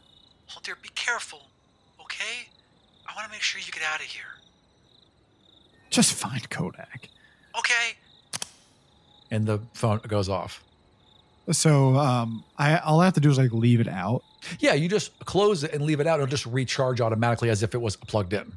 [0.52, 1.43] Oh dear, be careful,
[2.02, 2.50] okay?
[3.08, 4.26] I want to make sure you get out of here.
[5.89, 7.08] Just find Kodak.
[7.58, 7.96] Okay.
[9.32, 10.62] And the phone goes off.
[11.54, 14.22] So um, I all I have to do is like leave it out.
[14.60, 16.15] Yeah, you just close it and leave it out.
[16.15, 18.52] It'll just recharge automatically as if it was plugged in.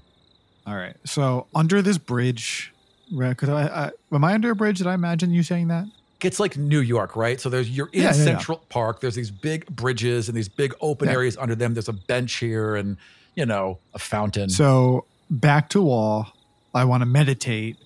[0.67, 0.97] All right.
[1.05, 2.73] So under this bridge,
[3.13, 3.29] right?
[3.29, 4.79] because I, I am I under a bridge?
[4.79, 5.87] Did I imagine you saying that?
[6.23, 7.41] It's like New York, right?
[7.41, 8.25] So there's you're in Yeah, yeah, yeah.
[8.25, 9.01] Central Park.
[9.01, 11.15] There's these big bridges and these big open Yeah.
[11.15, 11.75] areas under them.
[11.75, 12.97] There's a bench here and
[13.35, 14.49] you know a fountain.
[14.49, 16.29] So back to wall.
[16.75, 17.77] I want to meditate.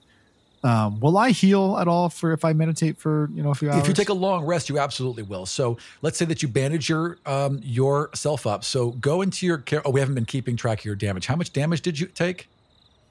[0.62, 3.70] Um, will I heal at all for if I meditate for you know a few
[3.70, 3.80] hours?
[3.82, 5.46] if you take a long rest, you absolutely will.
[5.46, 8.62] So let's say that you bandage your um, yourself up.
[8.64, 9.80] So go into your care.
[9.86, 11.26] Oh, we haven't been keeping track of your damage.
[11.26, 12.48] How much damage did you take?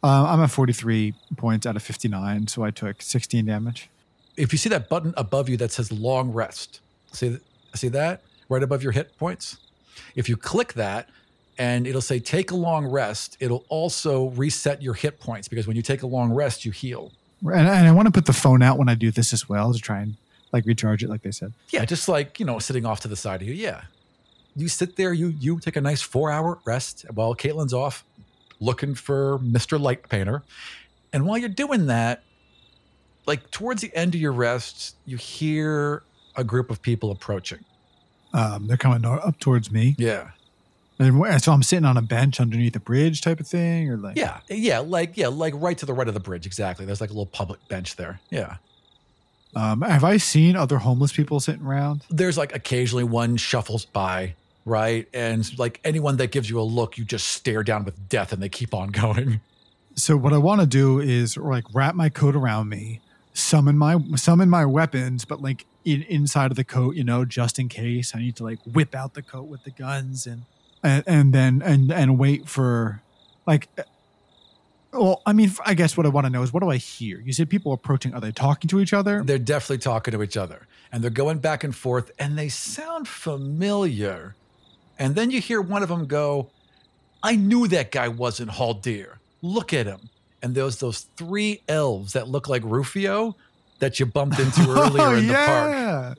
[0.04, 3.90] Uh, I'm at 43 points out of 59, so I took 16 damage.
[4.40, 6.80] If you see that button above you that says long rest,
[7.12, 7.38] see
[7.76, 9.58] see that right above your hit points.
[10.16, 11.10] If you click that,
[11.58, 15.76] and it'll say take a long rest, it'll also reset your hit points because when
[15.76, 17.12] you take a long rest, you heal.
[17.42, 19.74] And, and I want to put the phone out when I do this as well
[19.74, 20.16] to try and
[20.54, 21.54] like recharge it, like they said.
[21.70, 23.54] Yeah, just like you know, sitting off to the side of you.
[23.54, 23.84] Yeah,
[24.56, 25.14] you sit there.
[25.14, 28.06] You you take a nice four hour rest while Caitlin's off
[28.62, 30.44] looking for Mister Light Painter,
[31.12, 32.24] and while you're doing that,
[33.30, 36.04] like towards the end of your rest, you hear
[36.36, 37.64] a group of people approaching.
[38.34, 40.32] Um, they're coming up towards me, Yeah,
[41.00, 44.18] and so I'm sitting on a bench underneath a bridge, type of thing, or like
[44.18, 44.80] yeah, yeah.
[44.80, 46.46] Like yeah, like right to the right of the bridge.
[46.46, 46.86] Exactly.
[46.86, 48.20] There's like a little public bench there.
[48.30, 48.58] Yeah.
[49.56, 52.04] Um, have I seen other homeless people sitting around?
[52.10, 54.36] There's like occasionally one shuffles by.
[54.66, 55.08] Right.
[55.14, 58.44] And like anyone that gives you a look, you just stare down with death and
[58.44, 59.42] they keep on going.
[59.96, 63.00] So what I want to do is like wrap my coat around me,
[63.40, 67.60] summon my summon my weapons, but like in, inside of the coat, you know, just
[67.60, 70.44] in case I need to like whip out the coat with the guns and
[70.84, 73.02] and, and then and and wait for
[73.46, 73.70] like.
[73.78, 73.84] Uh,
[74.92, 77.20] well, I mean, I guess what I want to know is what do I hear?
[77.20, 78.16] You said people approaching.
[78.16, 79.22] Are they talking to each other?
[79.24, 83.08] They're definitely talking to each other and they're going back and forth and they sound
[83.08, 84.36] familiar.
[84.98, 86.50] And then you hear one of them go,
[87.22, 89.18] I knew that guy wasn't Hall Haldir.
[89.42, 90.10] Look at him.
[90.42, 93.36] And there's those three elves that look like Rufio
[93.80, 95.72] that you bumped into earlier oh, in the park.
[95.72, 96.14] yeah.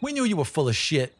[0.00, 1.14] We knew you were full of shit.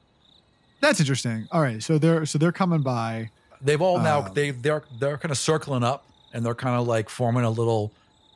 [0.80, 1.48] That's interesting.
[1.50, 3.30] All right, so they're so they're coming by.
[3.62, 6.04] They've all now Um, they they're they're kind of circling up
[6.34, 7.92] and they're kind of like forming a little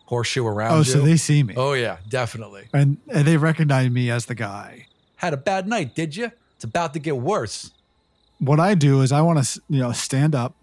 [0.07, 0.85] horseshoe around Oh, you.
[0.85, 2.69] so they see me, oh yeah, definitely.
[2.73, 4.87] and, and they recognize me as the guy.
[5.17, 6.31] Had a bad night, did you?
[6.55, 7.73] It's about to get worse.
[8.39, 10.55] What I do is I want to you know stand up,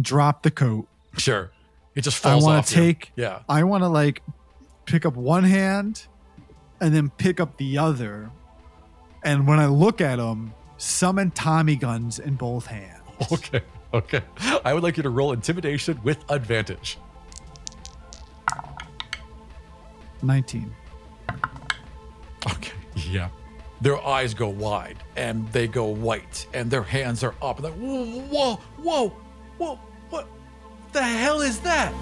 [0.00, 0.88] drop the coat.
[1.16, 1.50] Sure.
[1.94, 2.44] It just falls.
[2.44, 2.86] I want to you.
[2.86, 3.12] take.
[3.16, 3.40] Yeah.
[3.48, 4.22] I want to like
[4.86, 6.06] pick up one hand,
[6.80, 8.30] and then pick up the other,
[9.24, 12.96] and when I look at them, summon Tommy guns in both hands.
[13.32, 13.60] Okay.
[13.92, 14.22] Okay.
[14.64, 16.96] I would like you to roll intimidation with advantage.
[20.22, 20.74] Nineteen.
[22.46, 22.72] Okay.
[22.94, 23.28] Yeah.
[23.80, 27.74] Their eyes go wide and they go white and their hands are up and like,
[27.74, 29.08] whoa, whoa, whoa,
[29.58, 29.80] whoa,
[30.92, 31.92] the hell is that?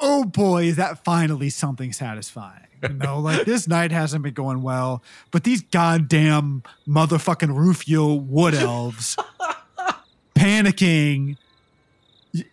[0.00, 2.66] oh boy, is that finally something satisfying.
[2.82, 8.54] You know, like this night hasn't been going well, but these goddamn motherfucking Rufio wood
[8.54, 9.16] elves
[10.34, 11.36] panicking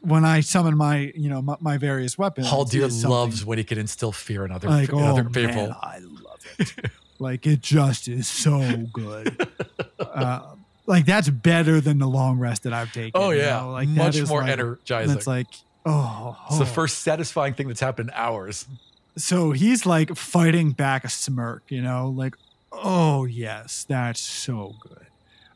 [0.02, 2.48] when I summon my, you know, my, my various weapons.
[2.48, 5.34] Is something- loves when he can instill fear in other, like, in oh other man,
[5.34, 5.76] people.
[5.82, 6.74] I love it.
[7.20, 9.48] like it just is so good.
[10.00, 13.12] Uh, like that's better than the long rest that I've taken.
[13.16, 13.72] Oh you yeah, know?
[13.72, 15.14] like much more like, energizing.
[15.14, 15.48] That's like
[15.86, 16.68] oh, it's the oh.
[16.68, 18.68] first satisfying thing that's happened in hours.
[19.18, 22.36] so he's like fighting back a smirk, you know, like,
[22.72, 25.08] oh yes, that's so good.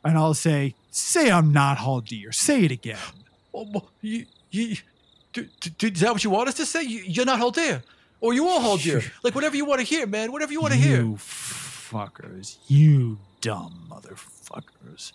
[0.04, 2.34] And I'll say, say I'm not Haldir.
[2.34, 2.98] Say it again.
[3.52, 4.76] Oh, you, you,
[5.32, 6.82] do, do, is that what you want us to say?
[6.82, 7.82] You, you're not Haldir,
[8.20, 9.10] or you are Haldir.
[9.22, 10.32] like whatever you want to hear, man.
[10.32, 11.02] Whatever you want to hear.
[11.02, 12.56] You fuckers.
[12.68, 13.88] You dumb
[14.52, 15.12] motherfuckers.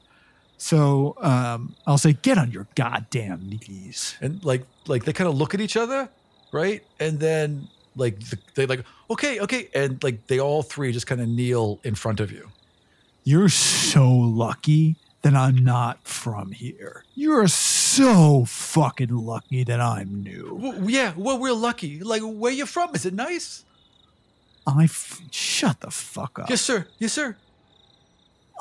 [0.57, 4.15] So um, I'll say, get on your goddamn knees.
[4.21, 6.09] and like like they kind of look at each other
[6.51, 11.07] right and then like th- they like okay okay and like they all three just
[11.07, 12.49] kind of kneel in front of you
[13.23, 17.05] You're so lucky that I'm not from here.
[17.15, 20.57] You're so fucking lucky that I'm new.
[20.61, 23.65] well, yeah well we're lucky like where you from is it nice
[24.67, 26.49] I f- shut the fuck up.
[26.49, 27.35] yes sir yes sir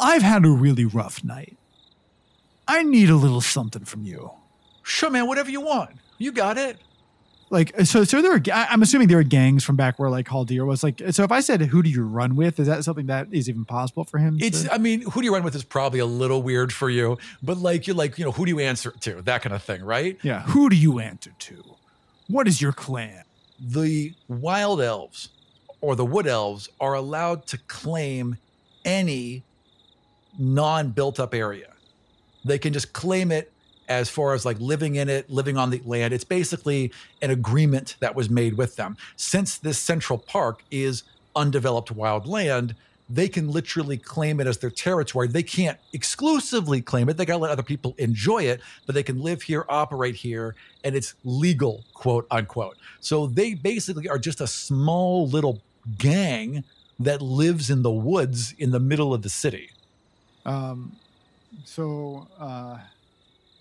[0.03, 1.57] I've had a really rough night.
[2.69, 4.31] I need a little something from you.
[4.83, 6.77] sure man whatever you want you got it
[7.51, 10.65] Like, so, so there are, I'm assuming there are gangs from back where like Haldir
[10.65, 12.59] was like, so if I said, who do you run with?
[12.59, 14.39] Is that something that is even possible for him?
[14.41, 16.89] it's to- i mean who do you run with is probably a little weird for
[16.89, 19.63] you but like you're like you know who do you answer to that kind of
[19.63, 20.43] thing right yeah.
[20.43, 21.63] Who do you answer to?
[22.29, 23.25] What is your clan?
[23.65, 25.29] the wild elves
[25.81, 28.37] or the wood elves are allowed to claim
[28.85, 29.45] any
[30.39, 31.73] non built up area.
[32.45, 33.53] They can just claim it
[33.89, 36.15] as far as like living in it, living on the land.
[36.15, 38.97] It's basically an agreement that was made with them.
[39.17, 41.03] Since this central park is
[41.37, 42.75] undeveloped wild land,
[43.09, 45.29] they can literally claim it as their territory.
[45.29, 47.17] They can't exclusively claim it.
[47.17, 50.55] They got to let other people enjoy it, but they can live here, operate here,
[50.83, 52.79] and it's legal, quote unquote.
[53.01, 55.61] So they basically are just a small little
[55.99, 56.65] gang
[57.01, 59.71] that lives in the woods in the middle of the city.
[60.45, 60.97] Um,
[61.65, 62.79] so uh,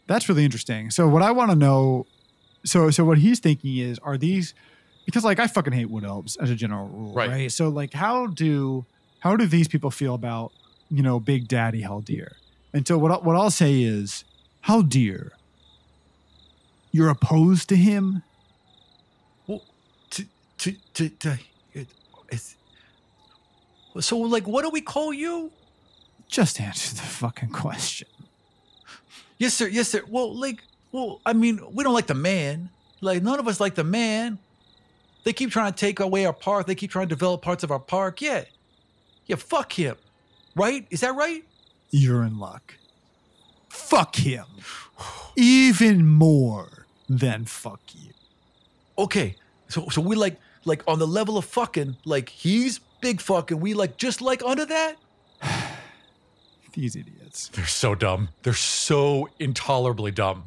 [0.07, 0.91] that's really interesting.
[0.91, 2.07] So what I want to know,
[2.63, 4.53] so so what he's thinking is, are these
[5.05, 7.29] because like I fucking hate wood elves as a general rule, Right.
[7.29, 7.51] right?
[7.51, 8.85] So like, how do
[9.19, 10.51] how do these people feel about
[10.89, 12.33] you know Big Daddy Haldir?
[12.73, 14.23] And so what I- what I'll say is,
[14.65, 15.31] Haldir,
[16.91, 18.23] you're opposed to him.
[19.47, 19.61] Well,
[20.11, 20.25] to
[20.59, 21.39] to to, to
[21.73, 21.87] it,
[22.29, 22.55] it's,
[23.99, 25.51] so like, what do we call you?
[26.31, 28.07] Just answer the fucking question.
[29.37, 29.67] Yes, sir.
[29.67, 30.01] Yes, sir.
[30.07, 30.63] Well, like,
[30.93, 32.69] well, I mean, we don't like the man.
[33.01, 34.39] Like, none of us like the man.
[35.25, 36.67] They keep trying to take away our park.
[36.67, 38.21] They keep trying to develop parts of our park.
[38.21, 38.45] Yeah,
[39.25, 39.35] yeah.
[39.35, 39.97] Fuck him.
[40.55, 40.87] Right?
[40.89, 41.43] Is that right?
[41.91, 42.75] You're in luck.
[43.69, 44.45] Fuck him.
[45.35, 48.13] Even more than fuck you.
[48.97, 49.35] Okay.
[49.67, 53.59] So, so we like, like on the level of fucking, like he's big fucking.
[53.59, 54.95] We like just like under that.
[56.73, 57.49] These idiots.
[57.49, 58.29] They're so dumb.
[58.43, 60.45] They're so intolerably dumb.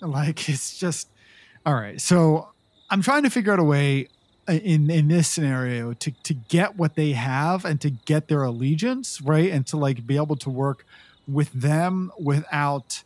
[0.00, 1.08] Like it's just
[1.64, 2.00] all right.
[2.00, 2.48] So
[2.90, 4.08] I'm trying to figure out a way
[4.48, 8.42] uh, in in this scenario to to get what they have and to get their
[8.42, 10.86] allegiance right and to like be able to work
[11.26, 13.02] with them without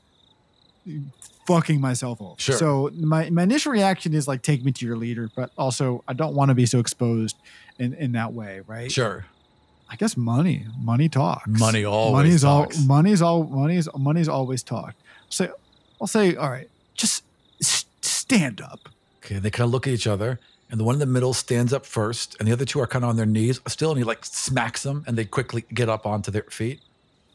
[1.47, 2.35] fucking myself over.
[2.39, 2.57] Sure.
[2.57, 6.13] So my my initial reaction is like take me to your leader, but also I
[6.13, 7.37] don't want to be so exposed
[7.79, 8.91] in in that way, right?
[8.91, 9.27] Sure.
[9.93, 11.49] I guess money, money talks.
[11.49, 12.79] Money always money's talks.
[12.79, 14.97] all money's all money's money's always talked.
[15.29, 15.53] So
[16.01, 17.25] I'll say, all right, just
[17.61, 18.89] s- stand up.
[19.25, 20.39] Okay, they kind of look at each other,
[20.71, 23.05] and the one in the middle stands up first, and the other two are kind
[23.05, 26.07] of on their knees still, and he like smacks them, and they quickly get up
[26.07, 26.81] onto their feet.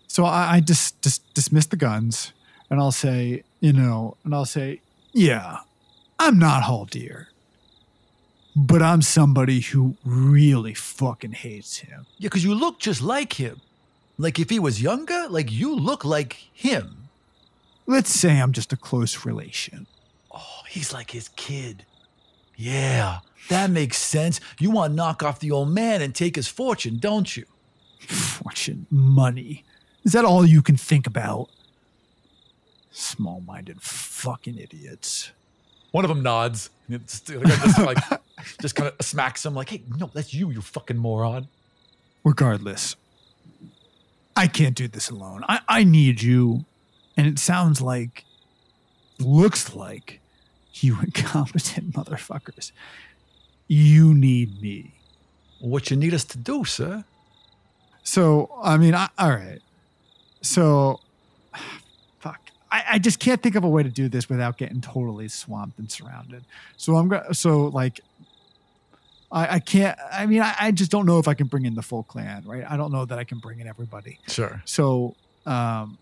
[0.08, 2.32] So I, I just, just dismiss the guns
[2.70, 4.80] and I'll say, you know, and I'll say,
[5.12, 5.58] yeah,
[6.20, 7.26] I'm not Haldir,
[8.56, 12.06] but I'm somebody who really fucking hates him.
[12.18, 13.62] Yeah, because you look just like him.
[14.18, 17.10] Like if he was younger, like you look like him.
[17.86, 19.88] Let's say I'm just a close relation.
[20.34, 21.86] Oh, he's like his kid.
[22.56, 24.40] Yeah, that makes sense.
[24.60, 27.46] You want to knock off the old man and take his fortune, don't you?
[28.00, 29.66] Fortune, money.
[30.06, 31.50] Is that all you can think about?
[32.92, 35.32] Small minded fucking idiots.
[35.92, 36.70] One of them nods.
[36.90, 37.98] it's- the just like
[38.62, 41.48] just kind of smacks him, like, "Hey, no, that's you, you fucking moron."
[42.24, 42.96] Regardless,
[44.36, 45.44] I can't do this alone.
[45.48, 46.66] I, I need you.
[47.16, 48.26] And it sounds like,
[49.20, 50.20] looks like,
[50.74, 52.72] you incompetent motherfuckers.
[53.68, 54.94] You need me.
[55.60, 57.06] What you need us to do, sir?
[58.04, 59.62] So, I mean, I, all right.
[60.42, 61.00] So,
[62.20, 62.42] fuck.
[62.72, 65.80] I, I just can't think of a way to do this without getting totally swamped
[65.80, 66.44] and surrounded.
[66.76, 68.02] So I'm going to, so like,
[69.36, 71.76] I, I can't, I mean, I, I just don't know if I can bring in
[71.76, 72.64] the full clan, right?
[72.68, 74.18] I don't know that I can bring in everybody.
[74.30, 74.62] Sure.
[74.66, 75.16] So,
[75.46, 75.98] um,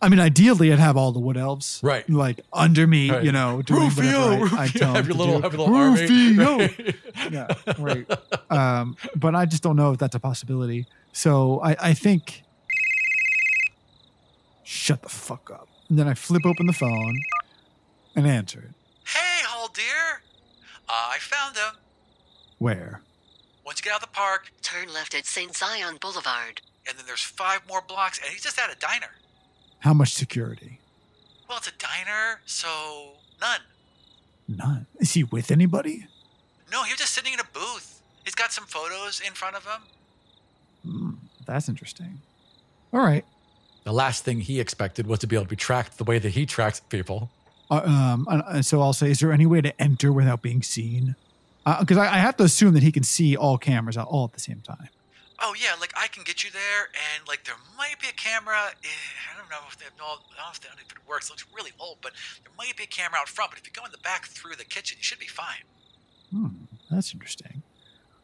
[0.00, 2.08] I mean, ideally, I'd have all the wood elves, Right.
[2.08, 3.22] Like under me, Right.
[3.24, 5.42] you know, doing Rufio, I, I Rufio, tell have them your to little, do.
[5.42, 6.00] have your little army.
[6.00, 6.58] Rufio.
[6.58, 6.94] Right.
[7.32, 7.46] yeah,
[7.78, 8.50] right.
[8.50, 10.86] Um, but I just don't know if that's a possibility.
[11.12, 12.42] So I, I think,
[14.64, 15.68] shut the fuck up.
[15.88, 17.20] And then I flip open the phone
[18.14, 18.70] and answer it.
[19.06, 20.18] Hey, Haldir.
[20.88, 21.74] Uh, I found him.
[22.58, 23.00] Where?
[23.64, 25.54] Once you get out of the park, Turn left at St.
[25.56, 26.60] Zion Boulevard.
[26.88, 29.10] and then there's five more blocks, and he's just at a diner.
[29.80, 30.78] How much security?
[31.48, 33.60] Well, it's a diner, so none.
[34.48, 34.86] None.
[35.00, 36.06] Is he with anybody?
[36.70, 38.00] No, he was just sitting in a booth.
[38.24, 39.80] He's got some photos in front of him.
[40.84, 41.10] Hmm,
[41.44, 42.20] that's interesting.
[42.92, 43.24] All right.
[43.82, 46.30] The last thing he expected was to be able to be tracked the way that
[46.30, 47.30] he tracks people.
[47.68, 50.62] Uh, um, and- and so I'll say, is there any way to enter without being
[50.62, 51.16] seen?
[51.80, 54.32] Because I, I have to assume that he can see all cameras out all at
[54.32, 54.88] the same time.
[55.42, 56.82] Oh yeah, like I can get you there,
[57.14, 58.56] and like there might be a camera.
[58.82, 58.88] eh,
[59.32, 61.26] I don't know if they no, I don't know if, they, if it works.
[61.28, 62.12] It looks really old, but
[62.44, 63.50] there might be a camera out front.
[63.50, 65.64] But if you go in the back through the kitchen, you should be fine.
[66.32, 66.46] Hmm,
[66.90, 67.62] that's interesting.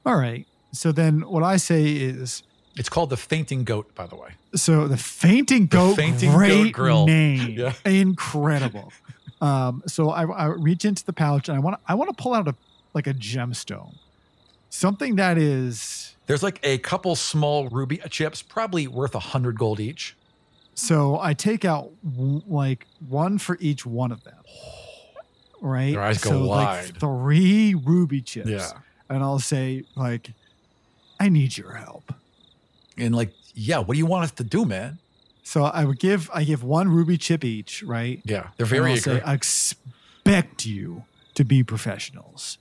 [0.07, 0.47] All right.
[0.73, 2.43] So then what I say is,
[2.77, 4.31] It's called the fainting goat, by the way.
[4.55, 7.07] so the fainting The goat, Fainting Goat great Grill.
[7.07, 7.75] name, Yeah.
[7.85, 8.91] incredible.
[9.43, 12.33] um, so I, I reach into the pouch and I want I want to pull
[12.35, 12.55] out a
[12.95, 13.95] like a gemstone,
[14.69, 19.81] something that is There's like a couple small ruby chips, probably worth a hundred gold
[19.81, 20.17] each.
[20.75, 24.39] So I take out w- like one for each one of them.
[25.61, 25.93] Right?
[25.93, 28.49] Their eyes go so like three ruby chips.
[28.49, 28.71] Yeah.
[29.09, 30.33] And I'll say, like,
[31.21, 32.13] I need your help.
[32.97, 34.99] And like, yeah, what do you want us to do, man?
[35.45, 38.21] So I would give I give one ruby chip each, right?
[38.25, 39.21] Yeah, they're And very I'll say.
[39.21, 42.59] I expect you to be professionals.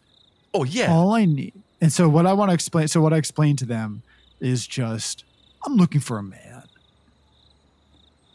[0.54, 1.54] Oh yeah, All I need.
[1.80, 4.04] And so what I want to explain so what I explain to them
[4.40, 5.24] is just
[5.66, 6.64] I'm looking for a man.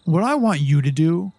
[0.04, 1.32] What I want you to do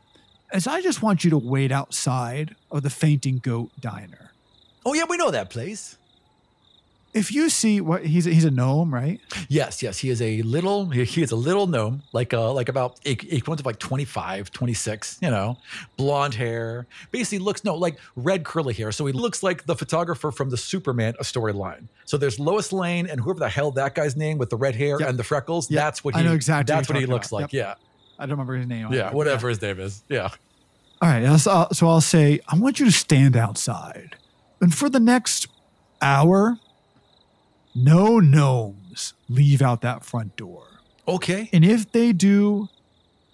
[0.54, 4.32] is I just want you to wait outside of the fainting goat diner.
[4.86, 5.97] oh yeah, we know that place.
[7.14, 9.20] If you see what he's a, he's a gnome, right?
[9.50, 10.90] Yes, yes, he is a little.
[10.90, 15.32] He, is a little gnome, like uh, like about equivalent of like 25, 26, You
[15.32, 15.58] know,
[15.96, 16.86] blonde hair.
[17.12, 18.92] Basically, looks no like red curly hair.
[18.92, 21.88] So he looks like the photographer from the Superman a storyline.
[22.06, 24.98] So there's Lois Lane and whoever the hell that guy's name with the red hair
[25.00, 25.10] Yep.
[25.10, 25.72] and the freckles.
[25.72, 25.78] Yep.
[25.80, 26.26] That's what I he.
[26.26, 27.54] know exactly That's what he looks talking like.
[27.54, 27.76] Yeah,
[28.20, 28.92] I don't remember his name.
[28.94, 30.04] Yeah, yeah, whatever his name is.
[30.08, 30.30] Yeah.
[31.02, 31.24] All right.
[31.26, 34.18] I'll- So I'll say, I want you to stand outside.
[34.62, 35.48] And for the next
[36.02, 36.58] hour,
[37.78, 40.64] no gnomes leave out that front door.
[41.08, 41.50] Okay.
[41.54, 42.70] And if they do,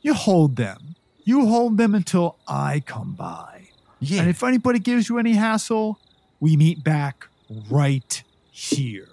[0.01, 0.95] you hold them.
[1.23, 3.69] You hold them until I come by.
[3.99, 4.21] Yeah.
[4.21, 5.97] And if anybody gives you any hassle,
[6.39, 7.27] we meet back
[7.69, 8.21] right
[8.51, 9.07] here.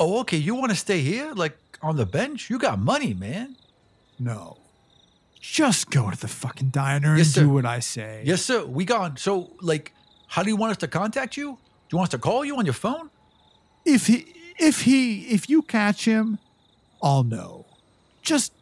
[0.00, 0.38] oh, okay.
[0.38, 2.48] You want to stay here, like on the bench?
[2.48, 3.56] You got money, man.
[4.18, 4.56] No.
[5.40, 7.42] Just go to the fucking diner and Yes, sir.
[7.42, 8.22] do what I say.
[8.24, 8.64] Yes, sir.
[8.64, 9.16] We gone.
[9.16, 9.92] So, like,
[10.28, 11.46] how do you want us to contact you?
[11.52, 13.10] Do you want us to call you on your phone?
[13.84, 14.26] If he
[14.62, 16.38] if he if you catch him,
[17.02, 17.64] I'll know.
[18.22, 18.52] Just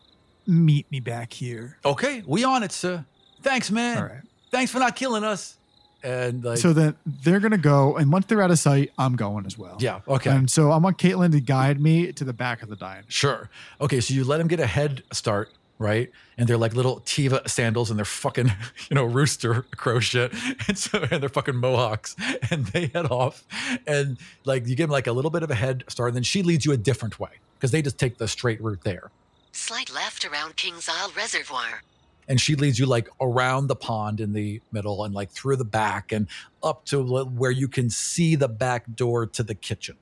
[0.46, 1.78] meet me back here.
[1.84, 3.04] Okay, we on it, sir.
[3.42, 3.98] Thanks, man.
[3.98, 4.22] All right.
[4.50, 5.56] Thanks for not killing us.
[6.02, 9.44] And like, so then they're gonna go, and once they're out of sight, I'm going
[9.44, 9.76] as well.
[9.80, 12.76] yeah, okay, And so I want Caitlin to guide me to the back of the
[12.76, 13.04] diner.
[13.08, 13.50] sure.
[13.82, 15.50] Okay, so you let him get a head start,
[15.80, 16.10] right?
[16.36, 18.52] And they're like little Teva sandals and they're fucking,
[18.90, 20.32] you know, rooster crow shit.
[20.68, 22.14] And so, and they're fucking mohawks.
[22.50, 23.44] And they head off.
[23.86, 26.10] And like, you give them like a little bit of a head start.
[26.10, 28.82] And then she leads you a different way because they just take the straight route
[28.82, 29.10] there.
[29.52, 31.82] Slight left around Kings Isle Reservoir.
[32.28, 35.64] And she leads you like around the pond in the middle and like through the
[35.64, 36.28] back and
[36.62, 39.96] up to where you can see the back door to the kitchen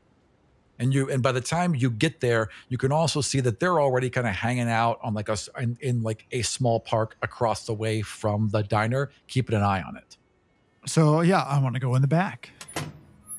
[0.78, 3.80] and you and by the time you get there you can also see that they're
[3.80, 7.66] already kind of hanging out on like a in, in like a small park across
[7.66, 10.16] the way from the diner keeping an eye on it
[10.86, 12.50] So yeah, I want to go in the back.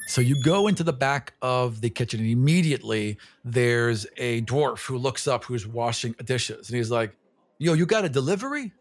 [0.08, 4.98] so you go into the back of the kitchen and immediately there's a dwarf who
[4.98, 7.16] looks up who's washing dishes and he's like
[7.58, 8.74] yo you got a delivery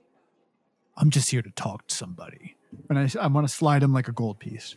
[1.01, 2.57] I'm just here to talk to somebody,
[2.91, 4.75] and I I want to slide him like a gold piece.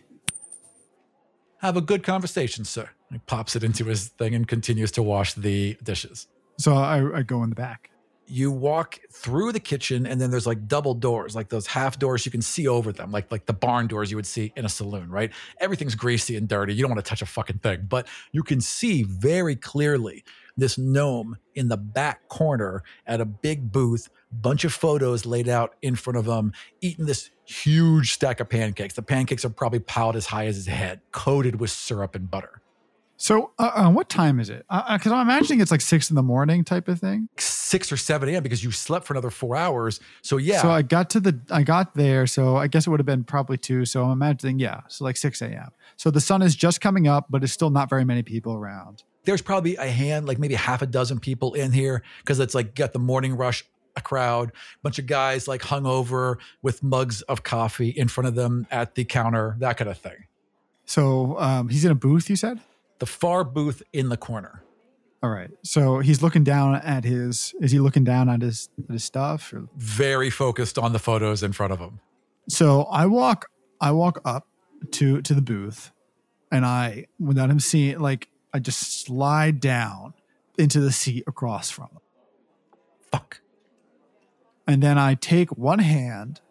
[1.62, 2.89] Have a good conversation sir.
[3.12, 6.28] He pops it into his thing and continues to wash the dishes.
[6.57, 7.89] So I, I go in the back.
[8.28, 12.26] you walk through the kitchen and then there's like double doors like those half doors
[12.26, 14.70] you can see over them like like the barn doors you would see in a
[14.70, 15.32] saloon right?
[15.59, 16.74] Everything's greasy and dirty.
[16.74, 20.24] You don't want to touch a fucking thing but you can see very clearly
[20.58, 25.76] this gnome in the back corner at a big booth bunch of photos laid out
[25.82, 30.16] in front of him eating this huge stack of pancakes the pancakes are probably piled
[30.16, 32.62] as high as his head coated with syrup and butter
[33.18, 34.66] So uh, uh, what time is it?
[34.68, 37.30] Because I'm imagining it's like six in the morning type of thing.
[37.38, 40.82] 6 or 7 a.m because you slept for another four hours so yeah So I
[40.82, 42.26] got to the I got there.
[42.26, 43.86] So I guess it would have been probably two.
[43.86, 44.82] So I'm imagining yeah.
[44.88, 45.70] So like six a.m.
[45.97, 49.04] So the sun is just coming up, but it's still not very many people around.
[49.24, 52.76] There's probably a hand, like maybe half a dozen people in here because it's like
[52.76, 53.65] got the morning rush,
[53.95, 54.51] a crowd,
[54.82, 58.95] bunch of guys like hung over with mugs of coffee in front of them at
[58.95, 60.26] the counter, that kind of thing.
[60.86, 62.30] So um, he's in a booth.
[62.30, 62.59] You said.
[62.99, 64.63] The far booth in the corner.
[65.24, 65.51] All right.
[65.63, 67.53] So he's looking down at his.
[67.61, 69.53] Is he looking down at his at his stuff?
[69.53, 69.67] Or?
[69.76, 71.99] Very focused on the photos in front of him.
[72.49, 73.49] So I walk.
[73.80, 74.47] I walk up
[74.91, 75.91] to to the booth,
[76.51, 80.14] and I, without him seeing, like I just slide down
[80.58, 82.02] into the seat across from him,
[83.12, 83.41] Fuck.
[84.68, 86.41] and then I take one hand.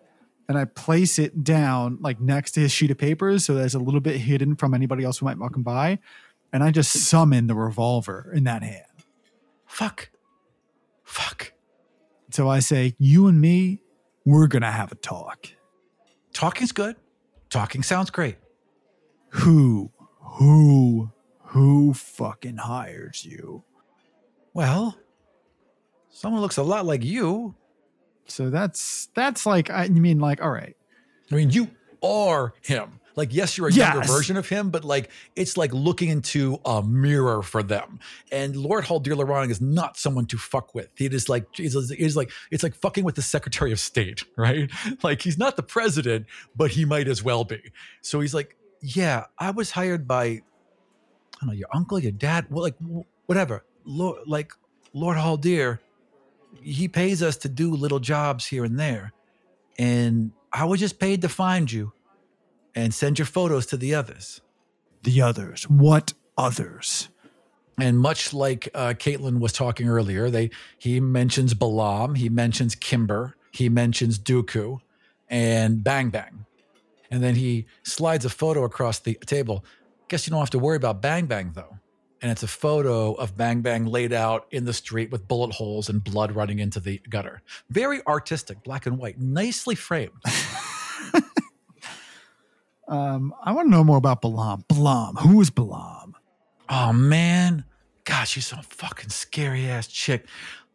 [0.49, 3.75] And I place it down like next to his sheet of papers so that it's
[3.75, 6.01] a little bit hidden from anybody else who might walk by.
[6.53, 9.05] And I just summon the revolver in that hand.
[9.65, 10.11] Fuck.
[11.05, 11.53] Fuck.
[12.33, 13.85] So I say, You and me,
[14.25, 15.47] we're going to have a talk.
[16.33, 16.97] Talking's good.
[17.49, 18.37] Talking sounds great.
[19.29, 21.13] Who, who,
[21.51, 23.65] who fucking hires you?
[24.55, 24.97] Well,
[26.09, 27.57] someone looks a lot like you.
[28.27, 30.77] So that's, that's like, I mean, like, all right.
[31.31, 31.69] I mean, you
[32.05, 33.01] are him.
[33.17, 36.85] Like, yes, you're a younger version of him, but like, it's like looking into a
[36.85, 37.99] mirror for them.
[38.31, 40.89] And Lord Haldir Larong is not someone to fuck with.
[41.01, 44.71] It is like, he's, he's like, it's like fucking with the Secretary of State, right?
[45.03, 47.61] Like, he's not the president, but he might as well be.
[48.03, 50.43] So he's like, yeah, I was hired by,
[51.41, 52.77] I don't know, your uncle, your dad, well, like,
[53.27, 53.65] whatever.
[53.85, 54.53] Lord, like,
[54.93, 55.79] Lord Haldir,
[56.61, 59.13] he pays us to do little jobs here and there.
[59.79, 61.93] And I was just paid to find you
[62.75, 64.41] and send your photos to the others.
[65.03, 65.65] The others.
[65.69, 67.09] What others?
[67.81, 73.37] And much like uh, Caitlin was talking earlier, they he mentions Balam, he mentions Kimber,
[73.53, 74.81] he mentions Dooku,
[75.29, 76.45] and Bang Bang,
[77.11, 79.65] and then he slides a photo across the table.
[80.11, 81.79] Guess you don't have to worry about Bang Bang though.
[82.21, 85.89] And it's a photo of Bang Bang laid out in the street with bullet holes
[85.89, 87.41] and blood running into the gutter.
[87.71, 90.13] Very artistic, black and white, nicely framed.
[92.91, 94.67] Um, I want to know more about Balam.
[94.67, 95.21] Balam.
[95.21, 96.15] Who is Balam?
[96.69, 97.65] Oh man,
[98.05, 100.27] God, she's some fucking scary ass chick.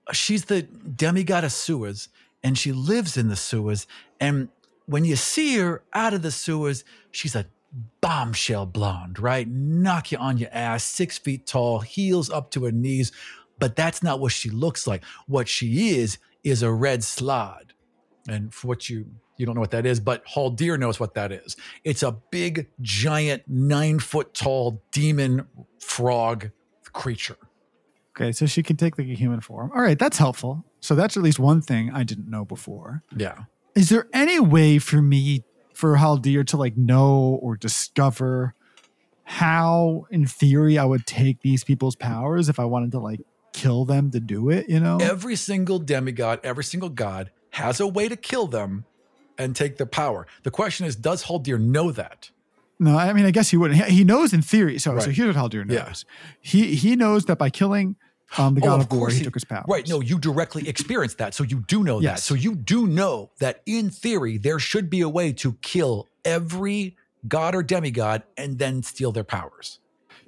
[0.07, 2.07] Uh, She's the demigod of sewers,
[2.41, 3.85] and she lives in the sewers.
[4.21, 4.47] And
[4.85, 7.47] when you see her out of the sewers, she's a
[8.01, 9.47] bombshell blonde, right?
[9.47, 13.11] Knock you on your ass, six feet tall, heels up to her knees.
[13.59, 15.03] But that's not what she looks like.
[15.27, 17.71] What she is is a red slaad.
[18.27, 19.05] And for what you
[19.37, 21.57] you don't know what that is, but Haldir knows what that is.
[21.83, 25.45] It's a big, giant, nine foot tall demon
[25.79, 26.51] frog
[26.93, 27.37] creature.
[28.15, 29.71] Okay, so she can take like a human form.
[29.75, 30.63] All right, that's helpful.
[30.79, 33.03] So that's at least one thing I didn't know before.
[33.15, 33.43] Yeah.
[33.75, 35.43] Is there any way for me,
[35.75, 38.53] for Haldir to like know or discover
[39.23, 43.21] how, in theory, I would take these people's powers if I wanted to like
[43.53, 44.69] kill them to do it?
[44.69, 44.97] You know?
[44.97, 48.85] Every single demigod, every single god has a way to kill them
[49.37, 50.27] and take their power.
[50.43, 52.29] The question is, does Haldir know that?
[52.77, 53.85] No, I mean, I guess he wouldn't.
[53.85, 54.79] He- knows in theory.
[54.79, 55.73] So, so here's what Haldir knows.
[55.73, 55.93] Yeah.
[56.41, 57.95] He he knows that by killing
[58.37, 59.65] Um, the Oh, god of of, war, course he, he- took his powers.
[59.67, 59.87] Right.
[59.87, 61.33] No, you directly experienced that.
[61.33, 62.19] So you do know that.
[62.19, 66.95] So you do know that in theory, there should be a way to kill every
[67.27, 69.79] god or demigod and then steal their powers.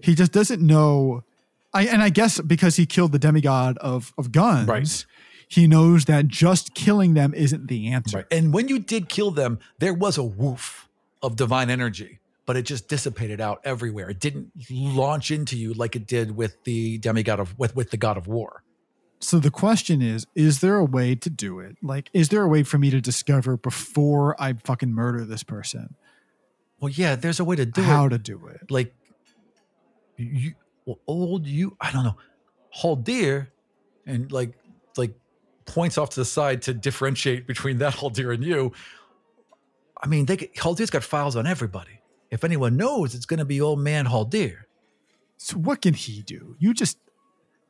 [0.01, 1.23] he just doesn't know.
[1.73, 5.05] I and I guess because he killed the demigod of of guns, Right.
[5.47, 8.17] he knows that just killing them isn't the answer.
[8.17, 8.25] Right.
[8.31, 10.87] And when you did kill them, there was a woof
[11.21, 14.09] of divine energy, but it just dissipated out everywhere.
[14.09, 17.97] It didn't launch into you like it did with the demigod of with, with the
[17.97, 18.63] god of war.
[19.19, 21.75] So the question is: Is there a way to do it?
[21.83, 25.95] Like, is there a way for me to discover before I fucking murder this person
[26.79, 27.93] Well, yeah, there's a way to do how it.
[27.95, 28.71] How to do it?
[28.71, 28.95] Like
[30.15, 30.53] you
[30.85, 32.17] well, old you I don't know,
[32.81, 33.47] Haldir
[34.05, 34.53] and like
[34.95, 35.13] like
[35.65, 38.71] points off to the side to differentiate between that Haldir and you.
[40.01, 41.96] I mean, they Haldir's got files on everybody.
[42.31, 44.63] If anyone knows, it's going to be old man Haldir.
[45.37, 46.55] So what can he do?
[46.59, 46.97] You just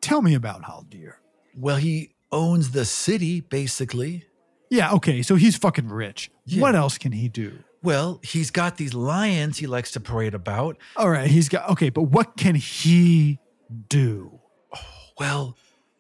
[0.02, 1.14] tell me about Haldir.
[1.56, 4.26] Well, he owns the city, basically.
[4.70, 6.32] Yeah, okay, so he's fucking rich.
[6.46, 6.62] Yeah.
[6.62, 7.60] What else can he do?
[7.84, 10.78] Well, he's got these lions he likes to parade about.
[10.96, 13.40] All right, he's got okay, but what can he
[13.90, 14.40] do?
[15.20, 15.58] Well,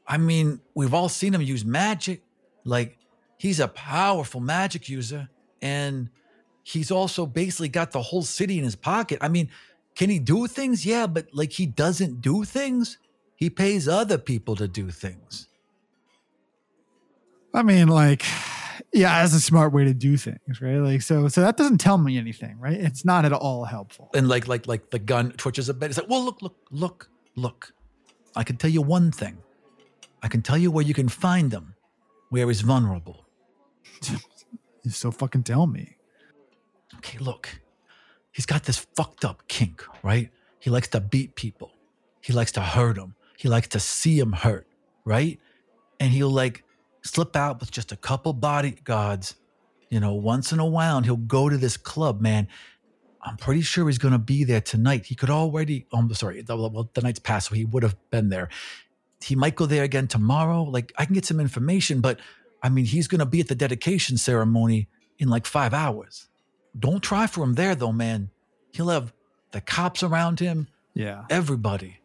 [0.07, 2.23] I mean, we've all seen him use magic.
[2.63, 2.97] Like,
[3.37, 5.29] he's a powerful magic user,
[5.61, 6.09] and
[6.67, 9.19] he's also basically got the whole city in his pocket.
[9.21, 9.49] I mean,
[9.95, 10.85] can he do things?
[10.85, 12.97] Yeah, but like, he doesn't do things.
[13.37, 15.47] He pays other people to do things.
[17.53, 18.25] I mean, like,
[18.93, 20.77] yeah, that's a smart way to do things, right?
[20.77, 22.77] Like, so, so that doesn't tell me anything, right?
[22.77, 24.09] It's not at all helpful.
[24.13, 25.91] And like, like, like the gun twitches a bit.
[25.91, 27.73] It's like, well, look, look, look, look.
[28.35, 29.37] I can tell you one thing.
[30.21, 31.75] I can tell you where you can find him,
[32.29, 33.25] where he's vulnerable.
[34.89, 35.96] So fucking tell me.
[36.97, 37.61] Okay, look,
[38.31, 40.29] he's got this fucked up kink, right?
[40.59, 41.71] He likes to beat people.
[42.21, 43.15] He likes to hurt them.
[43.37, 44.67] He likes to see them hurt,
[45.05, 45.39] right?
[45.99, 46.63] And he'll like
[47.03, 49.35] slip out with just a couple bodyguards,
[49.89, 52.47] you know, once in a while, and he'll go to this club, man.
[53.21, 55.05] I'm pretty sure he's going to be there tonight.
[55.05, 58.29] He could already, I'm sorry, the, well, the night's passed, so he would have been
[58.29, 58.49] there.
[59.21, 60.63] He might go there again tomorrow.
[60.63, 62.19] Like, I can get some information, but
[62.61, 64.87] I mean, he's going to be at the dedication ceremony
[65.19, 66.27] in like five hours.
[66.77, 68.29] Don't try for him there, though, man.
[68.71, 69.13] He'll have
[69.51, 71.99] the cops around him, Yeah, everybody.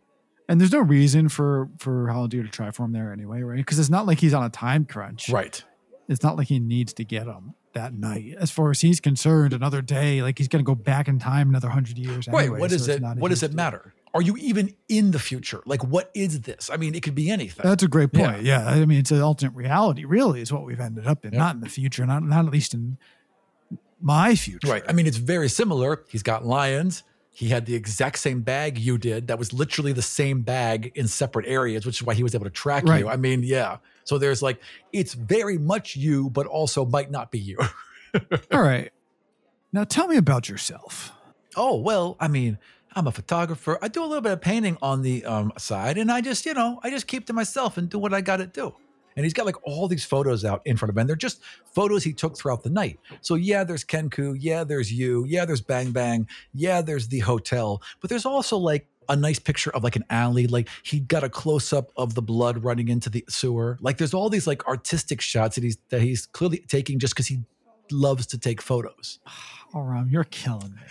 [0.49, 3.57] and there's no reason for for Haldir to try for him there anyway, right?
[3.57, 5.29] Because it's not like he's on a time crunch.
[5.29, 5.63] Right.
[6.09, 8.35] It's not like he needs to get him that night.
[8.39, 11.69] As far as he's concerned, another day, like he's gonna go back in time another
[11.69, 12.27] hundred years.
[12.29, 12.45] Right.
[12.45, 13.03] anyway, what so does it?
[13.03, 13.93] What does it matter?
[14.15, 15.63] Are you even in the future?
[15.65, 16.69] Like, what is this?
[16.71, 17.63] I mean, it could be anything.
[17.67, 18.43] That's a great point.
[18.43, 18.69] Yeah.
[18.69, 21.33] I mean, it's an alternate reality, really, is what we've ended up in.
[21.33, 21.39] Yeah.
[21.39, 22.99] Not in the future, not not at least in
[24.03, 24.69] my future.
[24.69, 24.83] Right.
[24.89, 26.05] I mean, it's very similar.
[26.09, 27.03] He's got lions.
[27.35, 29.29] He had the exact same bag you did.
[29.29, 32.45] That was literally the same bag in separate areas, which is why he was able
[32.45, 33.01] to track Right.
[33.01, 33.09] you.
[33.09, 33.79] I mean, yeah.
[34.05, 34.61] So there's like,
[34.93, 37.59] it's very much you, but also might not be you.
[38.53, 38.93] All right.
[39.73, 41.13] Now tell me about yourself.
[41.57, 42.59] Oh, well, I mean,
[42.95, 43.79] I'm a photographer.
[43.81, 46.53] I do a little bit of painting on the um, side, and I just, you
[46.53, 48.75] know, I just keep to myself and do what I got to do.
[49.17, 51.41] And he's got like all these photos out in front of him, and they're just
[51.75, 52.99] photos he took throughout the night.
[53.21, 54.37] So, yeah, there's Kenku.
[54.39, 55.25] Yeah, there's you.
[55.27, 56.29] Yeah, there's Bang Bang.
[56.55, 57.83] Yeah, there's the hotel.
[58.01, 60.47] But there's also like a nice picture of like an alley.
[60.47, 63.79] Like he got a close up of the blood running into the sewer.
[63.81, 67.27] Like there's all these like artistic shots that he's that he's clearly taking just because
[67.27, 67.41] he
[67.91, 69.19] loves to take photos.
[69.75, 70.83] Oh, Ram, you're killing me.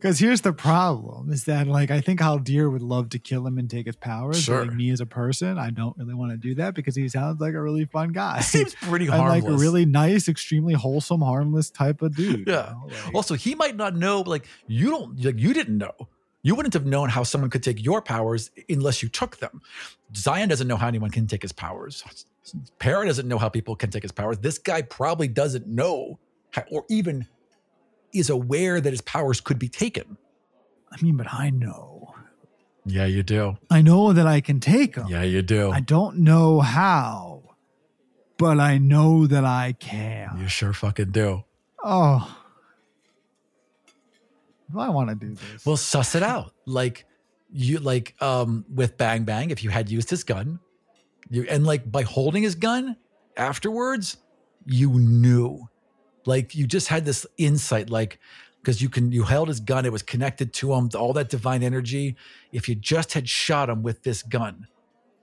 [0.00, 3.58] Because here's the problem: is that like I think Haldir would love to kill him
[3.58, 4.36] and take his powers.
[4.38, 4.64] but, Sure.
[4.66, 7.40] like me as a person, I don't really want to do that because he sounds
[7.40, 8.40] like a really fun guy.
[8.40, 9.44] Seems pretty harmless.
[9.44, 12.46] like a really nice, extremely wholesome, harmless type of dude.
[12.46, 12.72] you Yeah.
[12.72, 15.92] know, like- Also, he might not know, like you don't, like you didn't know.
[16.42, 19.60] You wouldn't have known how someone could take your powers unless you took them.
[20.16, 22.02] Zion doesn't know how anyone can take his powers.
[22.78, 24.38] Para doesn't know how people can take his powers.
[24.38, 26.18] This guy probably doesn't know,
[26.52, 27.26] how, or even
[28.12, 30.16] is aware that his powers could be taken.
[30.90, 32.14] I mean, but I know.
[32.84, 33.58] Yeah, you do.
[33.70, 35.06] I know that I can take them.
[35.08, 35.70] Yeah, you do.
[35.70, 37.42] I don't know how,
[38.38, 40.38] but I know that I can.
[40.40, 41.44] You sure fucking do.
[41.84, 42.36] Oh.
[44.72, 45.66] Do I want to do this?
[45.66, 46.52] Well, suss it out.
[46.64, 47.04] Like
[47.52, 50.60] you like um with Bang Bang, if you had used his gun,
[51.28, 52.96] you and like by holding his gun
[53.36, 54.16] afterwards,
[54.66, 55.68] you knew.
[56.26, 58.18] Like you just had this insight, like
[58.60, 61.62] because you can you held his gun, it was connected to him, all that divine
[61.62, 62.16] energy.
[62.52, 64.66] If you just had shot him with this gun,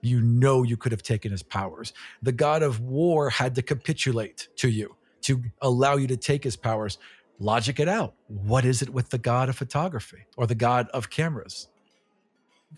[0.02, 1.94] you know you could have taken his powers.
[2.22, 6.56] The god of war had to capitulate to you to allow you to take his
[6.56, 6.98] powers.
[7.40, 8.16] Logic it out.
[8.28, 11.68] What is it with the god of photography or the god of cameras?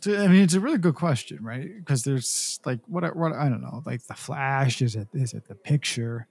[0.05, 1.67] I mean, it's a really good question, right?
[1.77, 4.81] Because there's like what, what I don't know, like the flash.
[4.81, 6.27] Is it is it the picture?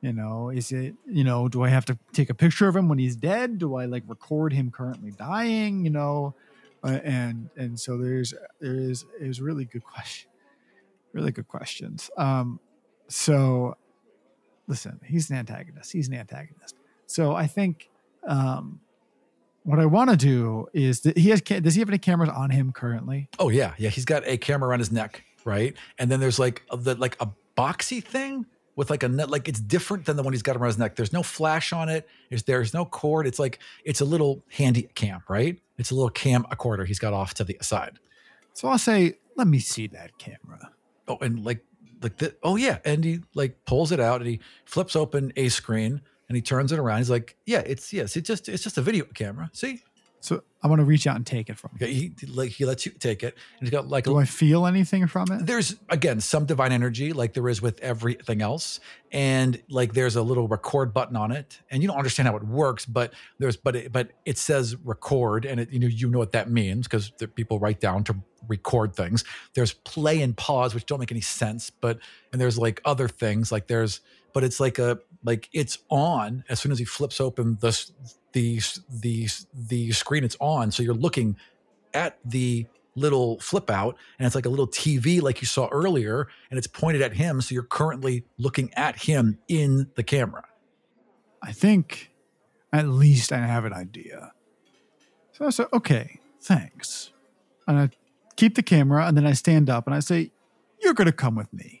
[0.00, 1.48] You know, is it you know?
[1.48, 3.58] Do I have to take a picture of him when he's dead?
[3.58, 5.84] Do I like record him currently dying?
[5.84, 6.34] You know,
[6.82, 10.30] uh, and and so there's there is is really good question,
[11.12, 12.10] really good questions.
[12.16, 12.60] Um,
[13.08, 13.76] so
[14.66, 15.92] listen, he's an antagonist.
[15.92, 16.76] He's an antagonist.
[17.06, 17.90] So I think
[18.26, 18.80] um,
[19.64, 21.42] what I want to do is that he has.
[21.42, 23.28] Does he have any cameras on him currently?
[23.38, 23.90] Oh yeah, yeah.
[23.90, 25.76] He's got a camera around his neck, right?
[25.98, 28.46] And then there's like the like a boxy thing
[28.76, 29.30] with like a net.
[29.30, 30.96] Like it's different than the one he's got around his neck.
[30.96, 32.08] There's no flash on it.
[32.28, 33.26] There's there's no cord.
[33.26, 35.60] It's like it's a little handy cam, right?
[35.78, 37.98] It's a little camcorder he's got off to the side.
[38.52, 40.72] So I'll say, let me see that camera.
[41.08, 41.64] Oh, and like
[42.02, 45.48] like the oh yeah, and he like pulls it out and he flips open a
[45.48, 46.98] screen and he turns it around.
[46.98, 49.50] He's like, yeah, it's yes, it's just it's just a video camera.
[49.52, 49.82] See,
[50.20, 51.88] So I want to reach out and take it from him.
[51.88, 55.06] he like he lets you take it, and he's got like Do I feel anything
[55.06, 55.46] from it?
[55.46, 58.78] there's again some divine energy like there is with everything else
[59.10, 62.44] and like there's a little record button on it and you don't understand how it
[62.44, 66.18] works but there's but it, but it says record and it, you know you know
[66.18, 68.14] what that means because people write down to
[68.48, 71.98] record things there's play and pause which don't make any sense but
[72.32, 74.00] and there's like other things like there's
[74.32, 77.90] but it's like a like it's on as soon as he flips open the
[78.32, 81.36] the the the screen it's on so you're looking
[81.94, 86.28] at the little flip out and it's like a little TV like you saw earlier
[86.50, 90.44] and it's pointed at him so you're currently looking at him in the camera.
[91.42, 92.10] I think
[92.72, 94.32] at least I have an idea.
[95.32, 97.12] So I said, okay, thanks.
[97.66, 97.90] And I
[98.36, 100.32] keep the camera and then I stand up and I say,
[100.82, 101.79] you're going to come with me.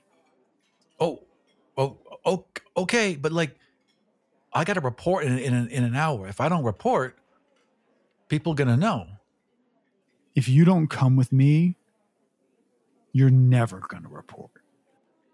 [2.76, 3.56] Okay, but like
[4.52, 6.26] I got to report in in an, in an hour.
[6.26, 7.18] If I don't report,
[8.28, 9.06] people to know.
[10.34, 11.76] If you don't come with me,
[13.12, 14.52] you're never to report.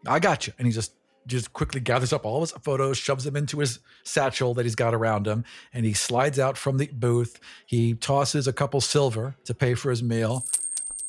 [0.06, 0.52] I got you.
[0.58, 0.92] And he just
[1.26, 4.94] just quickly gathers up all his photos, shoves them into his satchel that he's got
[4.94, 7.40] around him, and he slides out from the booth.
[7.66, 10.46] He tosses a couple silver to pay for his meal.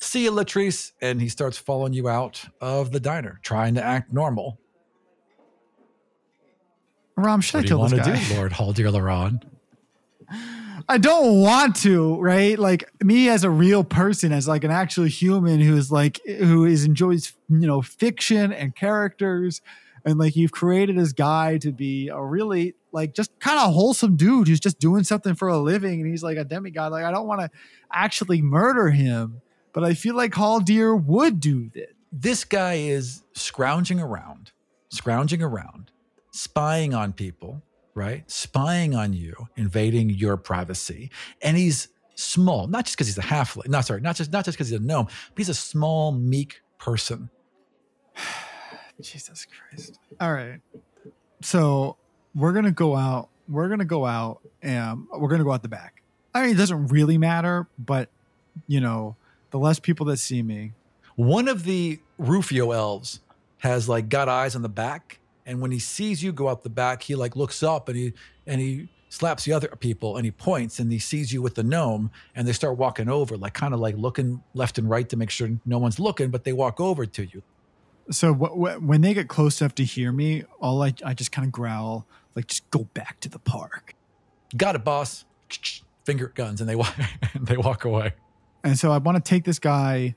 [0.00, 4.12] See you, Latrice, and he starts following you out of the diner, trying to act
[4.12, 4.58] normal.
[7.18, 8.24] Ram, should What I do you kill want this to guy?
[8.28, 9.42] do, Lord Haldir Laron?
[10.90, 12.58] I don't want to, right?
[12.58, 16.84] Like me as a real person, as like an actual human who's like who is
[16.84, 19.60] enjoys you know fiction and characters,
[20.04, 24.16] and like you've created this guy to be a really like just kind of wholesome
[24.16, 26.90] dude who's just doing something for a living, and he's like a demigod.
[26.92, 27.50] Like I don't want to
[27.92, 29.42] actually murder him,
[29.74, 31.88] but I feel like Haldir would do this.
[32.10, 34.52] This guy is scrounging around,
[34.88, 35.90] scrounging around,
[36.38, 37.62] spying on people,
[37.94, 38.28] right?
[38.30, 41.10] Spying on you, invading your privacy.
[41.42, 43.68] And he's small, not just because he's a halfling.
[43.68, 46.60] No, sorry, not just not just because he's a gnome, but he's a small, meek
[46.78, 47.30] person.
[49.00, 49.98] Jesus Christ.
[50.20, 50.60] All right.
[51.42, 51.96] So
[52.34, 53.28] we're gonna go out.
[53.48, 56.02] We're gonna go out and we're gonna go out the back.
[56.34, 58.10] I mean, it doesn't really matter, but
[58.66, 59.16] you know,
[59.50, 60.72] the less people that see me,
[61.16, 63.20] One of the Rufio elves
[63.58, 65.17] has like got eyes on the back,
[65.48, 68.12] and when he sees you go out the back, he like looks up and he
[68.46, 71.62] and he slaps the other people and he points and he sees you with the
[71.62, 75.16] gnome and they start walking over, like kind of like looking left and right to
[75.16, 77.42] make sure no one's looking, but they walk over to you.
[78.10, 81.32] so wh- wh- when they get close enough to hear me, all I I just
[81.32, 83.94] kind of growl, like just go back to the park.
[84.56, 85.24] Got it, boss.
[86.04, 86.94] Finger guns, and they walk
[87.34, 88.12] and they walk away.
[88.64, 90.14] And so I want to take this guy,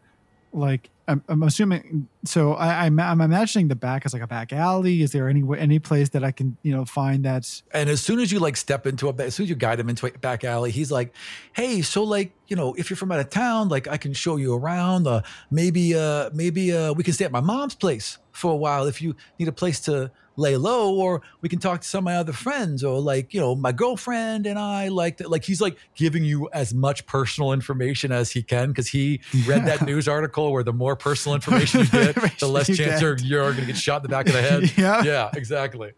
[0.54, 2.08] like I'm, I'm assuming.
[2.26, 5.02] So I, I'm, I'm imagining the back as like a back alley.
[5.02, 8.20] Is there any any place that I can you know find that's And as soon
[8.20, 10.44] as you like step into a, as soon as you guide him into a back
[10.44, 11.14] alley, he's like,
[11.54, 14.38] "Hey, so like, you know, if you're from out of town, like, I can show
[14.38, 15.08] you around.
[15.08, 18.88] Uh, maybe, uh, maybe, uh, we can stay at my mom's place for a while
[18.88, 22.04] if you need a place to lay low, or we can talk to some of
[22.06, 25.30] my other friends, or like, you know, my girlfriend and I like that.
[25.30, 29.66] Like, he's like giving you as much personal information as he can because he read
[29.66, 33.18] that news article where the more personal information you get, the less you chance you're,
[33.18, 34.72] you're going to get shot in the back of the head.
[34.78, 35.04] Yeah.
[35.04, 35.92] yeah, exactly.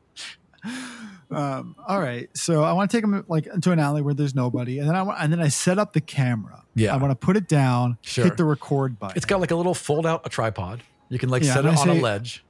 [1.32, 2.30] Um, all right.
[2.36, 4.96] So I want to take him like into an alley where there's nobody, and then
[4.96, 6.64] I want, and then I set up the camera.
[6.76, 6.94] Yeah.
[6.94, 8.26] I want to put it down, Sure.
[8.26, 9.16] hit the record button.
[9.18, 10.82] It's got like a little fold out a tripod.
[11.10, 12.44] You can like Yeah, set it I on a ledge.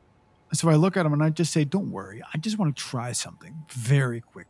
[0.53, 2.21] so I look at him and I just say, "Don't worry.
[2.33, 4.47] I just want to try something very quick."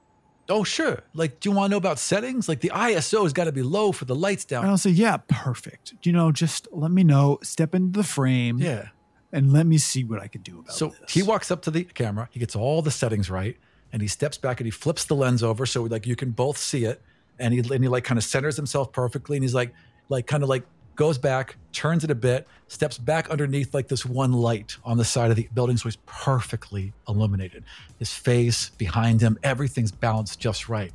[0.50, 1.02] Oh, sure.
[1.14, 2.50] Like, do you want to know about settings?
[2.50, 4.64] Like, the ISO has got to be low for the lights down.
[4.64, 4.72] And.
[4.72, 5.94] I'll say, "Yeah, perfect.
[6.02, 7.40] Do you know, just let me know.
[7.44, 8.90] Step into the frame, Yeah.
[9.32, 10.78] and let me see what I can do about it.
[10.78, 12.28] So this." he walks up to the camera.
[12.32, 13.58] He gets all the settings right,
[13.94, 16.58] and he steps back and he flips the lens over so like you can both
[16.58, 17.02] see it.
[17.40, 19.38] And he and he like kind of centers himself perfectly.
[19.38, 19.74] And he's like,
[20.10, 20.66] like kind of like
[20.96, 25.06] goes back, turns it a bit, steps back underneath like this one light on the
[25.06, 27.64] side of the building, so he's perfectly illuminated.
[28.00, 30.92] His face, behind him, everything's balanced just right.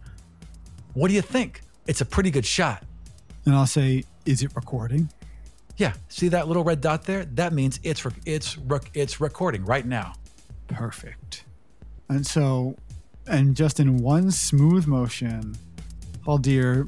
[0.94, 1.62] What do you think?
[1.86, 2.84] It's a pretty good shot.
[3.44, 5.08] And I'll say, is it recording?
[5.76, 7.24] Yeah, see that little red dot there?
[7.24, 10.14] That means it's rec- it's rec- it's recording right now.
[10.66, 11.44] Perfect.
[12.08, 12.76] And so,
[13.26, 15.56] and just in one smooth motion,
[16.28, 16.86] Haldir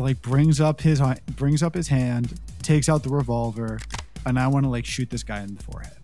[0.00, 1.00] like brings up his
[1.36, 3.78] brings up his hand, takes out the revolver,
[4.26, 5.96] and I want to like shoot this guy in the forehead.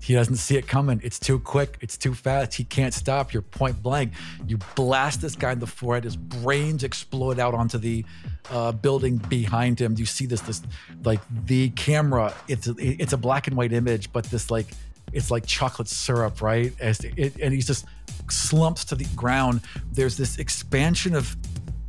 [0.00, 1.00] He doesn't see it coming.
[1.04, 1.78] It's too quick.
[1.82, 2.54] It's too fast.
[2.54, 3.32] He can't stop.
[3.32, 4.12] You're point blank.
[4.46, 6.04] You blast this guy in the forehead.
[6.04, 8.04] His brains explode out onto the
[8.50, 9.94] uh, building behind him.
[9.96, 10.62] You see this, this
[11.04, 12.34] like the camera.
[12.48, 14.68] It's a, it's a black and white image, but this like
[15.12, 16.72] it's like chocolate syrup, right?
[16.80, 17.86] As it, and he's just
[18.30, 19.60] slumps to the ground.
[19.92, 21.36] There's this expansion of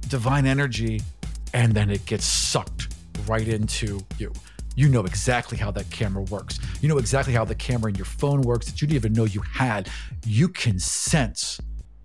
[0.10, 1.02] divine energy,
[1.54, 2.94] and then it gets sucked
[3.28, 4.32] right into you.
[4.76, 6.60] You know exactly how that camera works.
[6.82, 9.24] You know exactly how the camera in your phone works that you didn't even know
[9.24, 9.90] you had.
[10.26, 11.62] You can sense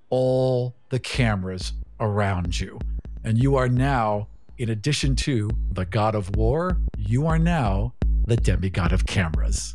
[0.09, 2.79] all the cameras around you.
[3.25, 4.29] And you are now,
[4.59, 7.95] in addition to the god of war, you are now
[8.27, 9.75] the demigod of cameras.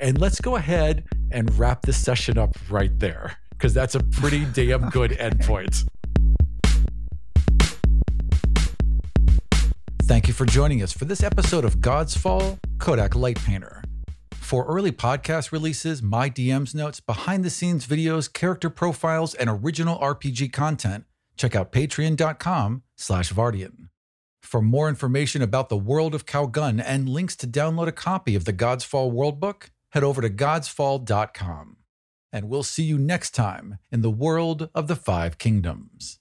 [0.00, 4.44] And let's go ahead and wrap this session up right there, because that's a pretty
[4.46, 5.86] damn good endpoint.
[10.02, 13.84] Thank you for joining us for this episode of Godsfall Kodak Light Painter.
[14.32, 19.96] For early podcast releases, my DMs notes, behind the scenes videos, character profiles, and original
[20.00, 21.04] RPG content,
[21.36, 23.88] check out patreon.com slash Vardian.
[24.42, 28.44] For more information about the world of Calgun and links to download a copy of
[28.44, 31.76] the Godsfall World Book, head over to godsfall.com.
[32.32, 36.18] And we'll see you next time in the world of the Five Kingdoms.